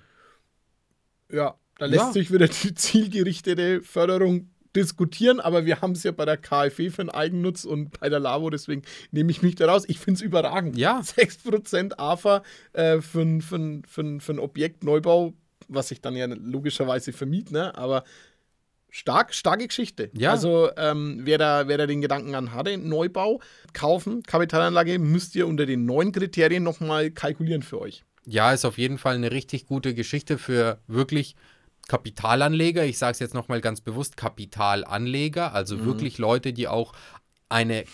Ja, 1.32 1.56
da 1.80 1.86
lässt 1.88 2.06
ja. 2.06 2.12
sich 2.12 2.32
wieder 2.32 2.48
die 2.48 2.76
zielgerichtete 2.76 3.82
Förderung 3.82 4.52
diskutieren, 4.76 5.40
aber 5.40 5.66
wir 5.66 5.82
haben 5.82 5.94
es 5.94 6.04
ja 6.04 6.12
bei 6.12 6.24
der 6.26 6.38
KfW 6.38 6.92
für 6.92 7.04
den 7.04 7.10
Eigennutz 7.10 7.66
und 7.66 8.00
bei 8.00 8.10
der 8.10 8.20
LAVO, 8.20 8.52
deswegen 8.52 8.84
nehme 9.12 9.32
ich 9.32 9.42
mich 9.42 9.56
da 9.56 9.66
raus. 9.66 9.84
Ich 9.88 9.98
finde 10.00 10.20
es 10.20 10.22
überragend. 10.22 10.78
Ja. 10.78 11.00
6% 11.02 11.94
AFA 11.98 12.44
äh, 12.74 13.02
für, 13.02 13.42
für, 13.42 13.82
für, 13.88 14.02
ein- 14.02 14.22
für 14.22 14.32
ein 14.34 14.40
Objektneubau, 14.40 15.34
was 15.74 15.92
ich 15.92 16.02
dann 16.02 16.16
ja 16.16 16.28
logischerweise 16.28 17.14
vermiet, 17.14 17.52
ne? 17.52 17.76
aber 17.76 18.04
stark, 18.90 19.34
starke 19.34 19.68
Geschichte. 19.68 20.12
Ja. 20.14 20.32
Also 20.32 20.70
ähm, 20.78 21.22
wer, 21.24 21.38
da, 21.38 21.68
wer 21.68 21.78
da 21.78 21.88
den 21.88 22.02
Gedanken 22.02 22.36
an 22.36 22.54
hatte, 22.54 22.78
Neubau, 22.78 23.42
kaufen, 23.74 24.22
Kapitalanlage, 24.24 25.00
müsst 25.00 25.36
ihr 25.36 25.48
unter 25.48 25.66
den 25.66 25.86
neuen 25.86 26.12
Kriterien 26.12 26.64
nochmal 26.64 27.10
kalkulieren 27.12 27.64
für 27.64 27.80
euch. 27.82 28.04
Ja, 28.26 28.54
ist 28.54 28.66
auf 28.66 28.78
jeden 28.78 28.98
Fall 28.98 29.16
eine 29.16 29.32
richtig 29.32 29.66
gute 29.66 29.96
Geschichte 29.96 30.38
für 30.38 30.80
wirklich 30.88 31.36
Kapitalanleger. 31.88 32.86
Ich 32.86 32.98
sage 33.00 33.14
es 33.14 33.20
jetzt 33.20 33.34
nochmal 33.34 33.62
ganz 33.62 33.82
bewusst, 33.82 34.16
Kapitalanleger, 34.16 35.54
also 35.54 35.84
wirklich 35.86 36.20
Leute, 36.20 36.54
die 36.54 36.68
auch 36.68 36.94
eine, 37.50 37.86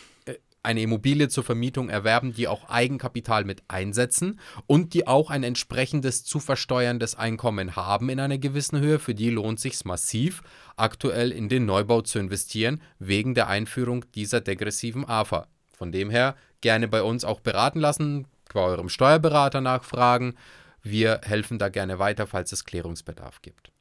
eine 0.67 0.81
Immobilie 0.81 1.29
zur 1.29 1.45
Vermietung 1.45 1.89
erwerben, 1.89 2.33
die 2.33 2.47
auch 2.47 2.69
Eigenkapital 2.69 3.45
mit 3.45 3.63
einsetzen 3.69 4.39
und 4.67 4.93
die 4.93 5.07
auch 5.07 5.29
ein 5.29 5.43
entsprechendes 5.43 6.25
zu 6.25 6.39
versteuerndes 6.39 7.15
Einkommen 7.15 7.77
haben 7.77 8.09
in 8.09 8.19
einer 8.19 8.37
gewissen 8.37 8.79
Höhe. 8.79 8.99
Für 8.99 9.15
die 9.15 9.29
lohnt 9.29 9.61
sich 9.61 9.83
massiv, 9.85 10.43
aktuell 10.75 11.31
in 11.31 11.47
den 11.47 11.65
Neubau 11.65 12.01
zu 12.01 12.19
investieren, 12.19 12.81
wegen 12.99 13.33
der 13.33 13.47
Einführung 13.47 14.05
dieser 14.13 14.41
degressiven 14.41 15.07
AFA. 15.07 15.47
Von 15.71 15.93
dem 15.93 16.09
her 16.09 16.35
gerne 16.59 16.89
bei 16.89 17.01
uns 17.01 17.23
auch 17.23 17.39
beraten 17.39 17.79
lassen, 17.79 18.27
bei 18.53 18.59
eurem 18.59 18.89
Steuerberater 18.89 19.61
nachfragen. 19.61 20.35
Wir 20.83 21.21
helfen 21.23 21.59
da 21.59 21.69
gerne 21.69 21.97
weiter, 21.97 22.27
falls 22.27 22.51
es 22.51 22.65
Klärungsbedarf 22.65 23.41
gibt. 23.41 23.71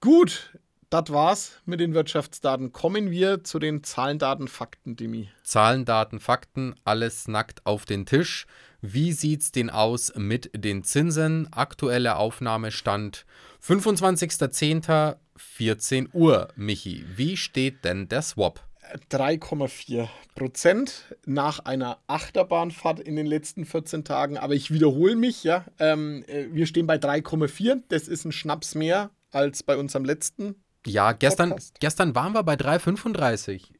Gut, 0.00 0.56
das 0.90 1.10
war's 1.10 1.60
mit 1.64 1.80
den 1.80 1.94
Wirtschaftsdaten. 1.94 2.72
Kommen 2.72 3.12
wir 3.12 3.44
zu 3.44 3.60
den 3.60 3.84
Zahlen, 3.84 4.18
Daten, 4.18 4.48
Fakten, 4.48 4.96
Demi. 4.96 5.28
Zahlen, 5.44 5.84
Daten, 5.84 6.18
Fakten, 6.18 6.74
alles 6.84 7.28
nackt 7.28 7.64
auf 7.64 7.84
den 7.84 8.06
Tisch. 8.06 8.48
Wie 8.80 9.12
sieht's 9.12 9.52
denn 9.52 9.70
aus 9.70 10.12
mit 10.16 10.50
den 10.52 10.82
Zinsen? 10.82 11.46
Aktueller 11.52 12.18
Aufnahmestand 12.18 13.24
25.10. 13.62 16.08
Uhr. 16.12 16.48
Michi, 16.56 17.04
wie 17.14 17.36
steht 17.36 17.84
denn 17.84 18.08
der 18.08 18.22
Swap? 18.22 18.64
3,4 19.10 20.08
Prozent 20.34 21.14
nach 21.24 21.60
einer 21.60 21.98
Achterbahnfahrt 22.08 22.98
in 22.98 23.14
den 23.14 23.26
letzten 23.26 23.64
14 23.64 24.02
Tagen. 24.04 24.38
Aber 24.38 24.54
ich 24.54 24.72
wiederhole 24.72 25.14
mich, 25.14 25.44
ja. 25.44 25.64
Ähm, 25.78 26.24
äh, 26.26 26.46
wir 26.50 26.66
stehen 26.66 26.88
bei 26.88 26.96
3,4. 26.96 27.82
Das 27.88 28.08
ist 28.08 28.24
ein 28.24 28.32
Schnaps 28.32 28.74
mehr 28.74 29.10
als 29.30 29.62
bei 29.62 29.76
unserem 29.76 30.04
letzten. 30.04 30.56
Ja, 30.86 31.12
gestern, 31.12 31.50
Podcast. 31.50 31.74
gestern 31.80 32.14
waren 32.14 32.32
wir 32.32 32.42
bei 32.42 32.54
3,35. 32.54 33.72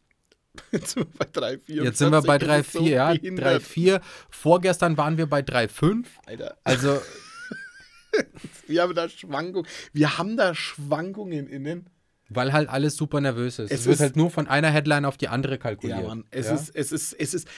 Jetzt 0.73 0.91
sind 0.95 1.07
wir 1.07 1.19
bei 1.19 1.27
3,4. 1.27 1.83
Jetzt 1.85 1.99
sind 1.99 2.13
wir 2.13 2.23
bei 2.23 2.39
Das 2.39 2.67
ist 2.67 2.75
3,4, 2.75 2.79
so 2.79 2.87
ja. 2.87 3.13
behindert, 3.15 3.63
3,4. 3.63 4.01
Vorgestern 4.31 4.97
waren 4.97 5.17
wir 5.17 5.27
bei 5.27 5.41
3,5. 5.41 6.07
Alter. 6.27 6.57
Also, 6.65 7.01
Wir 8.67 8.83
haben 8.83 8.95
da 8.95 9.09
Schwankungen. 9.09 9.69
Wir 9.93 10.19
haben 10.19 10.37
da 10.37 10.55
Schwankungen 10.55 11.47
innen. 11.47 11.89
weil 12.29 12.53
halt 12.53 12.69
alles 12.69 12.97
super 12.97 13.21
nervös 13.21 13.59
ist. 13.61 13.71
Es, 13.71 13.81
Es 13.81 13.87
wird 13.87 13.95
ist- 13.95 14.01
halt 14.01 14.17
nur 14.17 14.31
von 14.31 14.47
einer 14.49 14.69
Headline 14.71 15.05
auf 15.05 15.17
die 15.17 15.29
andere 15.29 15.59
kalkuliert. 15.59 16.01
Ja, 16.01 16.07
Mann. 16.09 16.25
Es 16.31 16.47
Ja? 16.47 16.55
ist, 16.55 16.75
es 16.75 16.93
ist, 16.93 17.13
es 17.15 17.35
ist, 17.35 17.49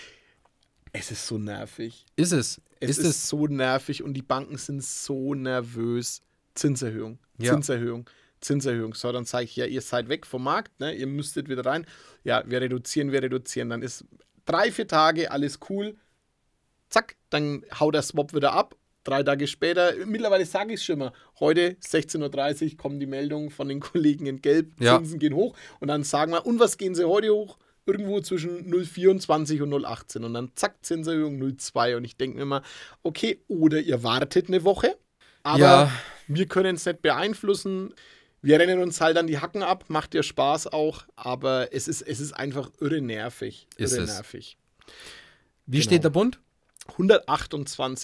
es 0.92 1.10
ist 1.10 1.26
so 1.26 1.38
nervig. 1.38 2.04
Ist 2.16 2.32
es. 2.32 2.60
Es 2.80 2.90
ist 2.90 2.98
ist, 2.98 3.06
es. 3.06 3.28
so 3.28 3.46
nervig 3.46 4.02
und 4.02 4.14
die 4.14 4.22
Banken 4.22 4.58
sind 4.58 4.82
so 4.84 5.34
nervös. 5.34 6.22
Zinserhöhung, 6.54 7.18
Ja. 7.38 7.52
Zinserhöhung, 7.54 8.08
Zinserhöhung. 8.42 8.94
So, 8.94 9.10
dann 9.12 9.24
sage 9.24 9.44
ich, 9.44 9.56
ja, 9.56 9.64
ihr 9.64 9.80
seid 9.80 10.08
weg 10.10 10.26
vom 10.26 10.44
Markt, 10.44 10.78
ne? 10.80 10.94
ihr 10.94 11.06
müsstet 11.06 11.48
wieder 11.48 11.64
rein. 11.64 11.86
Ja, 12.24 12.42
wir 12.46 12.60
reduzieren, 12.60 13.10
wir 13.12 13.22
reduzieren. 13.22 13.70
Dann 13.70 13.80
ist 13.82 14.04
drei, 14.44 14.70
vier 14.70 14.86
Tage 14.86 15.30
alles 15.30 15.58
cool. 15.70 15.96
Zack, 16.90 17.16
dann 17.30 17.64
haut 17.80 17.94
der 17.94 18.02
Swap 18.02 18.34
wieder 18.34 18.52
ab. 18.52 18.76
Drei 19.04 19.22
Tage 19.24 19.48
später, 19.48 19.94
mittlerweile 20.06 20.44
sage 20.46 20.74
ich 20.74 20.80
es 20.80 20.84
schon 20.84 21.00
mal, 21.00 21.12
heute 21.40 21.70
16.30 21.84 22.72
Uhr 22.72 22.76
kommen 22.76 23.00
die 23.00 23.06
Meldungen 23.06 23.50
von 23.50 23.68
den 23.68 23.80
Kollegen 23.80 24.26
in 24.26 24.40
Gelb, 24.42 24.70
Ja. 24.78 24.98
Zinsen 24.98 25.18
gehen 25.18 25.34
hoch 25.34 25.56
und 25.80 25.88
dann 25.88 26.04
sagen 26.04 26.30
wir, 26.32 26.46
und 26.46 26.60
was 26.60 26.78
gehen 26.78 26.94
sie 26.94 27.04
heute 27.08 27.30
hoch? 27.34 27.58
Irgendwo 27.84 28.20
zwischen 28.20 28.72
0,24 28.72 29.60
und 29.60 29.70
0,18 29.74 30.24
und 30.24 30.34
dann 30.34 30.52
zack, 30.54 30.76
Zinserhöhung 30.84 31.42
0,2 31.42 31.96
und 31.96 32.04
ich 32.04 32.16
denke 32.16 32.36
mir 32.36 32.42
immer, 32.42 32.62
okay, 33.02 33.40
oder 33.48 33.80
ihr 33.80 34.04
wartet 34.04 34.46
eine 34.46 34.62
Woche, 34.62 34.96
aber 35.42 35.58
Ja. 35.58 35.92
wir 36.28 36.46
können 36.46 36.76
es 36.76 36.86
nicht 36.86 37.02
beeinflussen. 37.02 37.92
Wir 38.42 38.58
rennen 38.58 38.80
uns 38.80 39.00
halt 39.00 39.16
an 39.16 39.26
die 39.28 39.38
Hacken 39.38 39.62
ab, 39.62 39.84
macht 39.88 40.12
dir 40.14 40.22
Spaß 40.24 40.66
auch, 40.68 41.04
aber 41.16 41.72
es 41.72 41.86
ist, 41.88 42.02
es 42.02 42.18
ist 42.20 42.32
einfach 42.32 42.70
irre 42.80 43.00
nervig. 43.00 43.68
Ist 43.76 43.92
irre 43.92 44.02
es. 44.02 44.10
nervig. 44.14 44.56
Wie 45.66 45.76
Genau. 45.78 45.84
steht 45.88 46.04
der 46.04 46.10
Bund? 46.10 46.40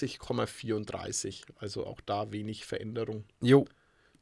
128,34. 0.07 1.43
Also 1.57 1.85
auch 1.85 1.99
da 2.01 2.31
wenig 2.31 2.65
Veränderung 2.65 3.25
Jo. 3.41 3.65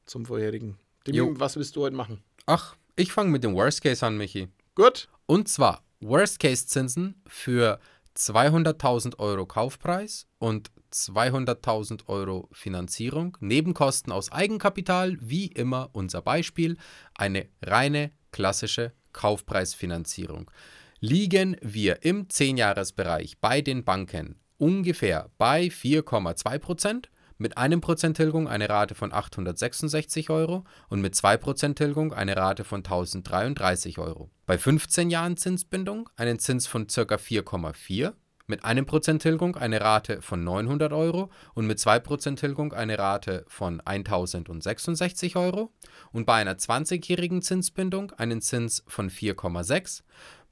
zum 0.05 0.25
vorherigen. 0.25 0.77
Demi, 1.05 1.17
Jo. 1.17 1.33
was 1.39 1.55
willst 1.55 1.75
du 1.75 1.81
heute 1.83 1.95
machen? 1.95 2.23
Ach, 2.45 2.75
ich 2.95 3.11
fange 3.11 3.29
mit 3.29 3.43
dem 3.43 3.53
Worst 3.55 3.81
Case 3.83 4.05
an, 4.05 4.17
Michi. 4.17 4.47
Gut. 4.75 5.07
Und 5.25 5.47
zwar 5.49 5.83
Worst 5.99 6.39
Case 6.39 6.65
Zinsen 6.67 7.21
für 7.27 7.79
200.000 8.15 9.19
Euro 9.19 9.45
Kaufpreis 9.45 10.25
und 10.39 10.71
200.000 10.91 12.07
Euro 12.07 12.49
Finanzierung, 12.51 13.37
Nebenkosten 13.39 14.11
aus 14.11 14.31
Eigenkapital, 14.31 15.17
wie 15.19 15.47
immer 15.47 15.89
unser 15.93 16.21
Beispiel, 16.21 16.77
eine 17.15 17.47
reine 17.61 18.11
klassische 18.31 18.93
Kaufpreisfinanzierung. 19.13 20.51
Liegen 20.99 21.57
wir 21.61 22.03
im 22.03 22.27
10-Jahres-Bereich 22.27 23.39
bei 23.39 23.61
den 23.61 23.83
Banken 23.83 24.39
ungefähr 24.57 25.29
bei 25.37 25.67
4,2 25.67 26.59
Prozent, 26.59 27.09
mit 27.37 27.57
einem 27.57 27.81
Prozent 27.81 28.17
Tilgung 28.17 28.47
eine 28.47 28.67
Rate 28.67 28.95
von 28.95 29.13
866 29.13 30.29
Euro 30.31 30.63
und 30.89 31.01
mit 31.01 31.13
2% 31.13 31.75
Tilgung 31.75 32.13
eine 32.13 32.35
Rate 32.35 32.63
von 32.63 32.79
1033 32.79 33.99
Euro. 33.99 34.31
Bei 34.47 34.57
15 34.57 35.11
Jahren 35.11 35.37
Zinsbindung 35.37 36.09
einen 36.15 36.39
Zins 36.39 36.65
von 36.65 36.87
ca. 36.87 37.01
4,4, 37.01 38.13
mit 38.47 38.63
einem 38.63 38.85
Prozent 38.85 39.21
Tilgung 39.21 39.57
eine 39.57 39.81
Rate 39.81 40.21
von 40.21 40.43
900 40.43 40.93
Euro 40.93 41.29
und 41.53 41.67
mit 41.67 41.79
2% 41.79 42.37
Tilgung 42.37 42.73
eine 42.73 42.97
Rate 42.97 43.43
von 43.49 43.81
1066 43.81 45.35
Euro 45.35 45.73
und 46.13 46.25
bei 46.25 46.35
einer 46.35 46.55
20-jährigen 46.55 47.41
Zinsbindung 47.41 48.11
einen 48.13 48.41
Zins 48.41 48.83
von 48.87 49.09
4,6, 49.09 50.03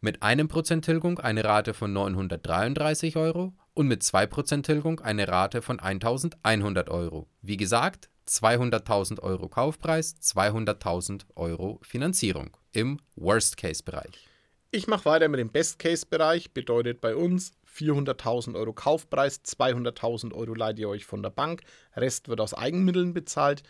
mit 0.02 0.24
einem 0.24 0.50
Prozent 0.50 0.84
Tilgung 0.84 1.20
eine 1.20 1.46
Rate 1.46 1.74
von 1.74 1.94
933 1.94 3.16
Euro 3.16 3.54
und 3.74 3.88
mit 3.88 4.04
2% 4.04 4.64
Tilgung 4.64 5.00
eine 5.00 5.30
Rate 5.30 5.62
von 5.62 5.80
1100 5.80 6.90
Euro. 6.90 7.28
Wie 7.42 7.58
gesagt, 7.58 8.10
200.000 8.28 9.22
Euro 9.22 9.48
Kaufpreis, 9.48 10.16
200.000 10.22 11.22
Euro 11.36 11.80
Finanzierung 11.82 12.58
im 12.74 13.00
Worst-Case-Bereich. 13.16 14.28
Ich 14.72 14.88
mache 14.88 15.06
weiter 15.06 15.30
mit 15.30 15.40
dem 15.40 15.50
Best-Case-Bereich. 15.50 16.52
Bedeutet 16.52 17.00
bei 17.00 17.16
uns 17.16 17.54
400.000 17.76 18.56
Euro 18.56 18.74
Kaufpreis, 18.74 19.44
200.000 19.44 20.34
Euro 20.34 20.54
leiht 20.54 20.80
ihr 20.80 20.90
euch 20.90 21.06
von 21.06 21.22
der 21.22 21.30
Bank, 21.30 21.62
Rest 21.96 22.30
wird 22.30 22.42
aus 22.42 22.54
Eigenmitteln 22.54 23.14
bezahlt. 23.14 23.64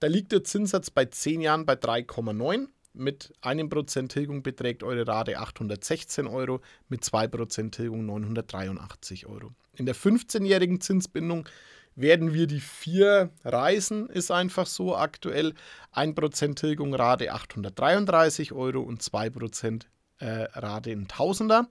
Da 0.00 0.08
liegt 0.08 0.32
der 0.32 0.44
Zinssatz 0.44 0.90
bei 0.90 1.04
10 1.06 1.40
Jahren 1.40 1.66
bei 1.66 1.74
3,9. 1.74 2.68
Mit 2.96 3.32
1% 3.42 4.08
Tilgung 4.08 4.44
beträgt 4.44 4.84
eure 4.84 5.06
Rate 5.06 5.38
816 5.38 6.28
Euro, 6.28 6.60
mit 6.88 7.02
2% 7.02 7.72
Tilgung 7.72 8.06
983 8.06 9.26
Euro. 9.26 9.52
In 9.74 9.86
der 9.86 9.96
15-jährigen 9.96 10.80
Zinsbindung 10.80 11.48
werden 11.96 12.34
wir 12.34 12.46
die 12.46 12.60
vier 12.60 13.30
reisen, 13.44 14.08
ist 14.08 14.30
einfach 14.30 14.66
so 14.66 14.96
aktuell. 14.96 15.54
1% 15.92 16.54
Tilgung 16.54 16.94
Rate 16.94 17.32
833 17.32 18.52
Euro 18.52 18.80
und 18.80 19.02
2% 19.02 19.82
äh, 20.18 20.26
Rate 20.54 20.90
in 20.90 21.08
Tausender. 21.08 21.68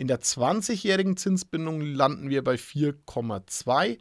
In 0.00 0.08
der 0.08 0.22
20-jährigen 0.22 1.18
Zinsbindung 1.18 1.82
landen 1.82 2.30
wir 2.30 2.42
bei 2.42 2.54
4,2. 2.54 3.98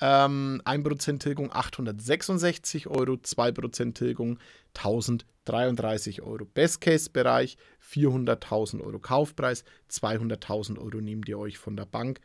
Ähm, 0.00 0.60
1% 0.64 1.20
Tilgung 1.20 1.52
866 1.52 2.88
Euro, 2.88 3.12
2% 3.12 3.94
Tilgung 3.94 4.40
1033 4.74 6.22
Euro. 6.22 6.46
Best-Case-Bereich 6.46 7.58
400.000 7.80 8.80
Euro 8.82 8.98
Kaufpreis, 8.98 9.62
200.000 9.88 10.80
Euro 10.80 11.00
nehmt 11.00 11.28
ihr 11.28 11.38
euch 11.38 11.58
von 11.58 11.76
der 11.76 11.86
Bank. 11.86 12.18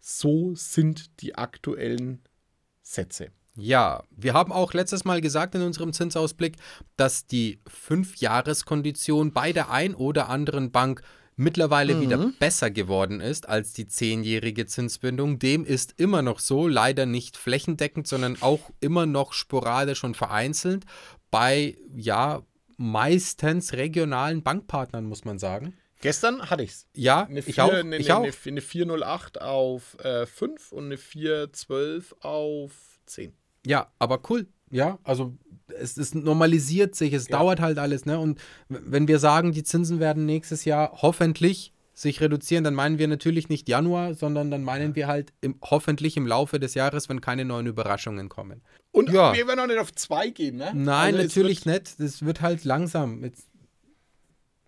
So 0.00 0.56
sind 0.56 1.22
die 1.22 1.36
aktuellen 1.36 2.20
Sätze. 2.82 3.28
Ja, 3.54 4.02
wir 4.10 4.34
haben 4.34 4.50
auch 4.50 4.72
letztes 4.72 5.04
Mal 5.04 5.20
gesagt 5.20 5.54
in 5.54 5.62
unserem 5.62 5.92
Zinsausblick, 5.92 6.56
dass 6.96 7.28
die 7.28 7.60
5-Jahres-Kondition 7.68 9.32
bei 9.32 9.52
der 9.52 9.70
ein 9.70 9.94
oder 9.94 10.28
anderen 10.28 10.72
Bank 10.72 11.02
mittlerweile 11.36 12.00
wieder 12.00 12.32
besser 12.38 12.70
geworden 12.70 13.20
ist 13.20 13.48
als 13.48 13.72
die 13.72 13.84
10-jährige 13.86 14.66
Zinsbindung. 14.66 15.38
Dem 15.38 15.64
ist 15.64 15.94
immer 15.98 16.22
noch 16.22 16.38
so, 16.40 16.66
leider 16.66 17.06
nicht 17.06 17.36
flächendeckend, 17.36 18.06
sondern 18.08 18.40
auch 18.40 18.70
immer 18.80 19.06
noch 19.06 19.32
sporadisch 19.32 20.02
und 20.04 20.16
vereinzelt 20.16 20.84
bei, 21.30 21.76
ja, 21.94 22.42
meistens 22.78 23.72
regionalen 23.74 24.42
Bankpartnern, 24.42 25.04
muss 25.06 25.24
man 25.24 25.38
sagen. 25.38 25.74
Gestern 26.02 26.50
hatte 26.50 26.62
ich's. 26.62 26.86
Ja, 26.94 27.24
Eine, 27.24 27.40
ich 27.40 27.54
vier- 27.54 27.64
auch. 27.64 27.72
eine, 27.72 27.96
ich 27.96 28.10
eine, 28.12 28.20
auch. 28.20 28.24
Eine, 28.24 28.32
eine 28.46 28.60
408 28.60 29.40
auf 29.40 29.98
äh, 30.04 30.26
5 30.26 30.72
und 30.72 30.84
eine 30.86 30.98
412 30.98 32.14
auf 32.20 32.72
10. 33.06 33.32
Ja, 33.66 33.90
aber 33.98 34.20
cool. 34.30 34.46
Ja, 34.70 34.98
also 35.04 35.34
es, 35.78 35.96
es 35.96 36.14
normalisiert 36.14 36.94
sich, 36.94 37.12
es 37.12 37.28
Ja. 37.28 37.38
dauert 37.38 37.60
halt 37.60 37.78
alles. 37.78 38.04
Ne? 38.06 38.18
Und 38.18 38.40
wenn 38.68 39.08
wir 39.08 39.18
sagen, 39.18 39.52
die 39.52 39.62
Zinsen 39.62 40.00
werden 40.00 40.26
nächstes 40.26 40.64
Jahr 40.64 40.92
hoffentlich 41.02 41.72
sich 41.94 42.20
reduzieren, 42.20 42.62
dann 42.62 42.74
meinen 42.74 42.98
wir 42.98 43.08
natürlich 43.08 43.48
nicht 43.48 43.68
Januar, 43.68 44.14
sondern 44.14 44.50
dann 44.50 44.62
meinen 44.62 44.94
wir 44.96 45.06
halt 45.06 45.32
im, 45.40 45.56
hoffentlich 45.62 46.16
im 46.18 46.26
Laufe 46.26 46.60
des 46.60 46.74
Jahres, 46.74 47.08
wenn 47.08 47.20
keine 47.22 47.44
neuen 47.46 47.66
Überraschungen 47.66 48.28
kommen. 48.28 48.60
Und 48.92 49.10
Ja. 49.10 49.32
wir 49.34 49.46
werden 49.46 49.60
auch 49.60 49.66
nicht 49.66 49.78
auf 49.78 49.92
2 49.94 50.28
gehen, 50.30 50.56
ne? 50.56 50.72
Nein, 50.74 51.14
Also 51.14 51.26
natürlich 51.26 51.64
nicht. 51.64 51.98
Das 51.98 52.22
wird 52.24 52.42
halt 52.42 52.64
langsam. 52.64 53.24
Jetzt 53.24 53.46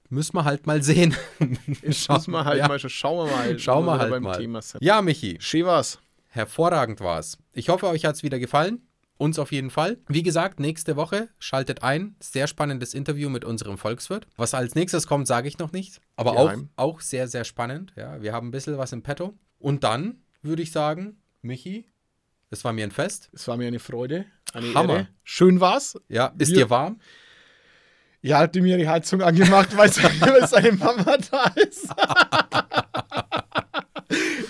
müssen 0.08 0.36
wir 0.36 0.44
halt 0.44 0.66
mal 0.66 0.82
sehen. 0.82 1.14
Jetzt 1.82 2.08
müssen 2.08 2.30
wir 2.32 2.44
halt 2.44 2.58
ja. 2.58 2.68
mal, 2.68 2.78
schauen 2.78 3.28
wir 3.28 3.36
mal. 3.36 3.58
Schauen 3.58 3.84
wo 3.84 3.90
wir 3.90 3.98
halt 3.98 4.10
beim 4.10 4.22
mal. 4.22 4.36
Thema 4.38 4.62
sind. 4.62 4.82
Ja, 4.82 5.02
Michi, 5.02 5.36
Schön 5.40 5.66
war's. 5.66 5.98
hervorragend 6.28 7.00
war's. 7.00 7.36
Ich 7.52 7.68
hoffe, 7.68 7.88
euch 7.88 8.04
hat's 8.06 8.22
wieder 8.22 8.38
gefallen. 8.38 8.80
Uns 9.18 9.40
auf 9.40 9.50
jeden 9.50 9.70
Fall. 9.70 9.98
Wie 10.08 10.22
gesagt, 10.22 10.60
nächste 10.60 10.94
Woche 10.94 11.28
schaltet 11.40 11.82
ein. 11.82 12.14
Sehr 12.20 12.46
spannendes 12.46 12.94
Interview 12.94 13.28
mit 13.28 13.44
unserem 13.44 13.76
Volkswirt. 13.76 14.28
Was 14.36 14.54
als 14.54 14.76
nächstes 14.76 15.08
kommt, 15.08 15.26
sage 15.26 15.48
ich 15.48 15.58
noch 15.58 15.72
nicht. 15.72 16.00
Aber 16.14 16.36
auch, 16.36 16.52
auch 16.76 17.00
sehr, 17.00 17.26
sehr 17.26 17.42
spannend. 17.42 17.92
Ja, 17.96 18.22
wir 18.22 18.32
haben 18.32 18.48
ein 18.48 18.50
bisschen 18.52 18.78
was 18.78 18.92
im 18.92 19.02
Petto. 19.02 19.34
Und 19.58 19.82
dann 19.82 20.22
würde 20.40 20.62
ich 20.62 20.70
sagen, 20.70 21.16
Michi, 21.42 21.88
es 22.50 22.64
war 22.64 22.72
mir 22.72 22.84
ein 22.84 22.92
Fest. 22.92 23.28
Es 23.32 23.48
war 23.48 23.56
mir 23.56 23.66
eine 23.66 23.80
Freude. 23.80 24.26
Eine 24.52 24.72
Hammer. 24.74 24.94
Ehre. 24.94 25.08
Schön 25.24 25.58
war's. 25.58 25.98
Ja, 26.08 26.32
ist 26.38 26.52
Wir- 26.52 26.58
dir 26.58 26.70
warm? 26.70 27.00
Ihr 28.20 28.36
habt 28.36 28.54
mir 28.56 28.76
die 28.78 28.88
Heizung 28.88 29.22
angemacht, 29.22 29.76
weil 29.76 29.92
seine, 29.92 30.20
weil 30.20 30.46
seine 30.46 30.72
Mama 30.72 31.16
da 31.30 31.44
ist. 31.56 31.88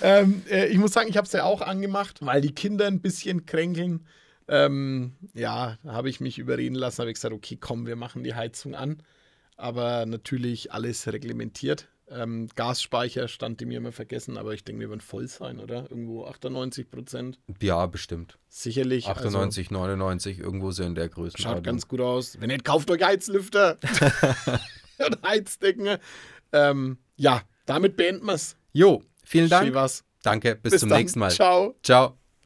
ähm, 0.02 0.42
äh, 0.50 0.66
ich 0.66 0.78
muss 0.78 0.92
sagen, 0.92 1.08
ich 1.08 1.16
habe 1.16 1.26
es 1.26 1.32
ja 1.32 1.44
auch 1.44 1.60
angemacht, 1.60 2.18
weil 2.20 2.40
die 2.40 2.54
Kinder 2.54 2.86
ein 2.86 3.00
bisschen 3.00 3.46
kränkeln. 3.46 4.06
Ähm, 4.48 5.12
ja, 5.34 5.78
da 5.82 5.92
habe 5.92 6.08
ich 6.08 6.20
mich 6.20 6.38
überreden 6.38 6.74
lassen, 6.74 7.00
habe 7.00 7.10
ich 7.10 7.16
gesagt, 7.16 7.34
okay, 7.34 7.56
komm, 7.60 7.86
wir 7.86 7.96
machen 7.96 8.24
die 8.24 8.34
Heizung 8.34 8.74
an. 8.74 9.02
Aber 9.56 10.06
natürlich 10.06 10.72
alles 10.72 11.06
reglementiert. 11.06 11.88
Ähm, 12.10 12.48
Gasspeicher 12.54 13.28
stand 13.28 13.60
dem 13.60 13.68
mir 13.68 13.78
immer 13.78 13.92
vergessen, 13.92 14.38
aber 14.38 14.54
ich 14.54 14.64
denke, 14.64 14.80
wir 14.80 14.88
werden 14.88 15.00
voll 15.00 15.28
sein, 15.28 15.60
oder? 15.60 15.90
Irgendwo 15.90 16.24
98 16.24 16.90
Prozent. 16.90 17.38
Ja, 17.60 17.84
bestimmt. 17.86 18.38
Sicherlich. 18.48 19.08
also 19.08 19.26
98, 19.26 19.70
99, 19.70 20.38
irgendwo 20.38 20.70
so 20.70 20.84
in 20.84 20.94
der 20.94 21.08
Größe. 21.08 21.36
Schaut 21.38 21.62
ganz 21.64 21.86
gut 21.86 22.00
aus. 22.00 22.40
Wenn 22.40 22.48
nicht, 22.48 22.64
kauft 22.64 22.90
euch 22.90 23.02
Heizlüfter 23.02 23.78
und 24.98 25.22
Heizdecken. 25.22 25.98
Ähm, 26.52 26.98
ja, 27.16 27.42
damit 27.66 27.96
beenden 27.96 28.26
wir 28.26 28.34
es. 28.34 28.56
Jo, 28.72 29.02
vielen 29.24 29.50
Dank. 29.50 29.74
Danke, 30.22 30.56
bis, 30.56 30.80
zum 30.80 30.88
dann. 30.88 30.98
nächsten 30.98 31.18
Mal. 31.18 31.30
Ciao. 31.30 31.74
Ciao. 31.82 32.17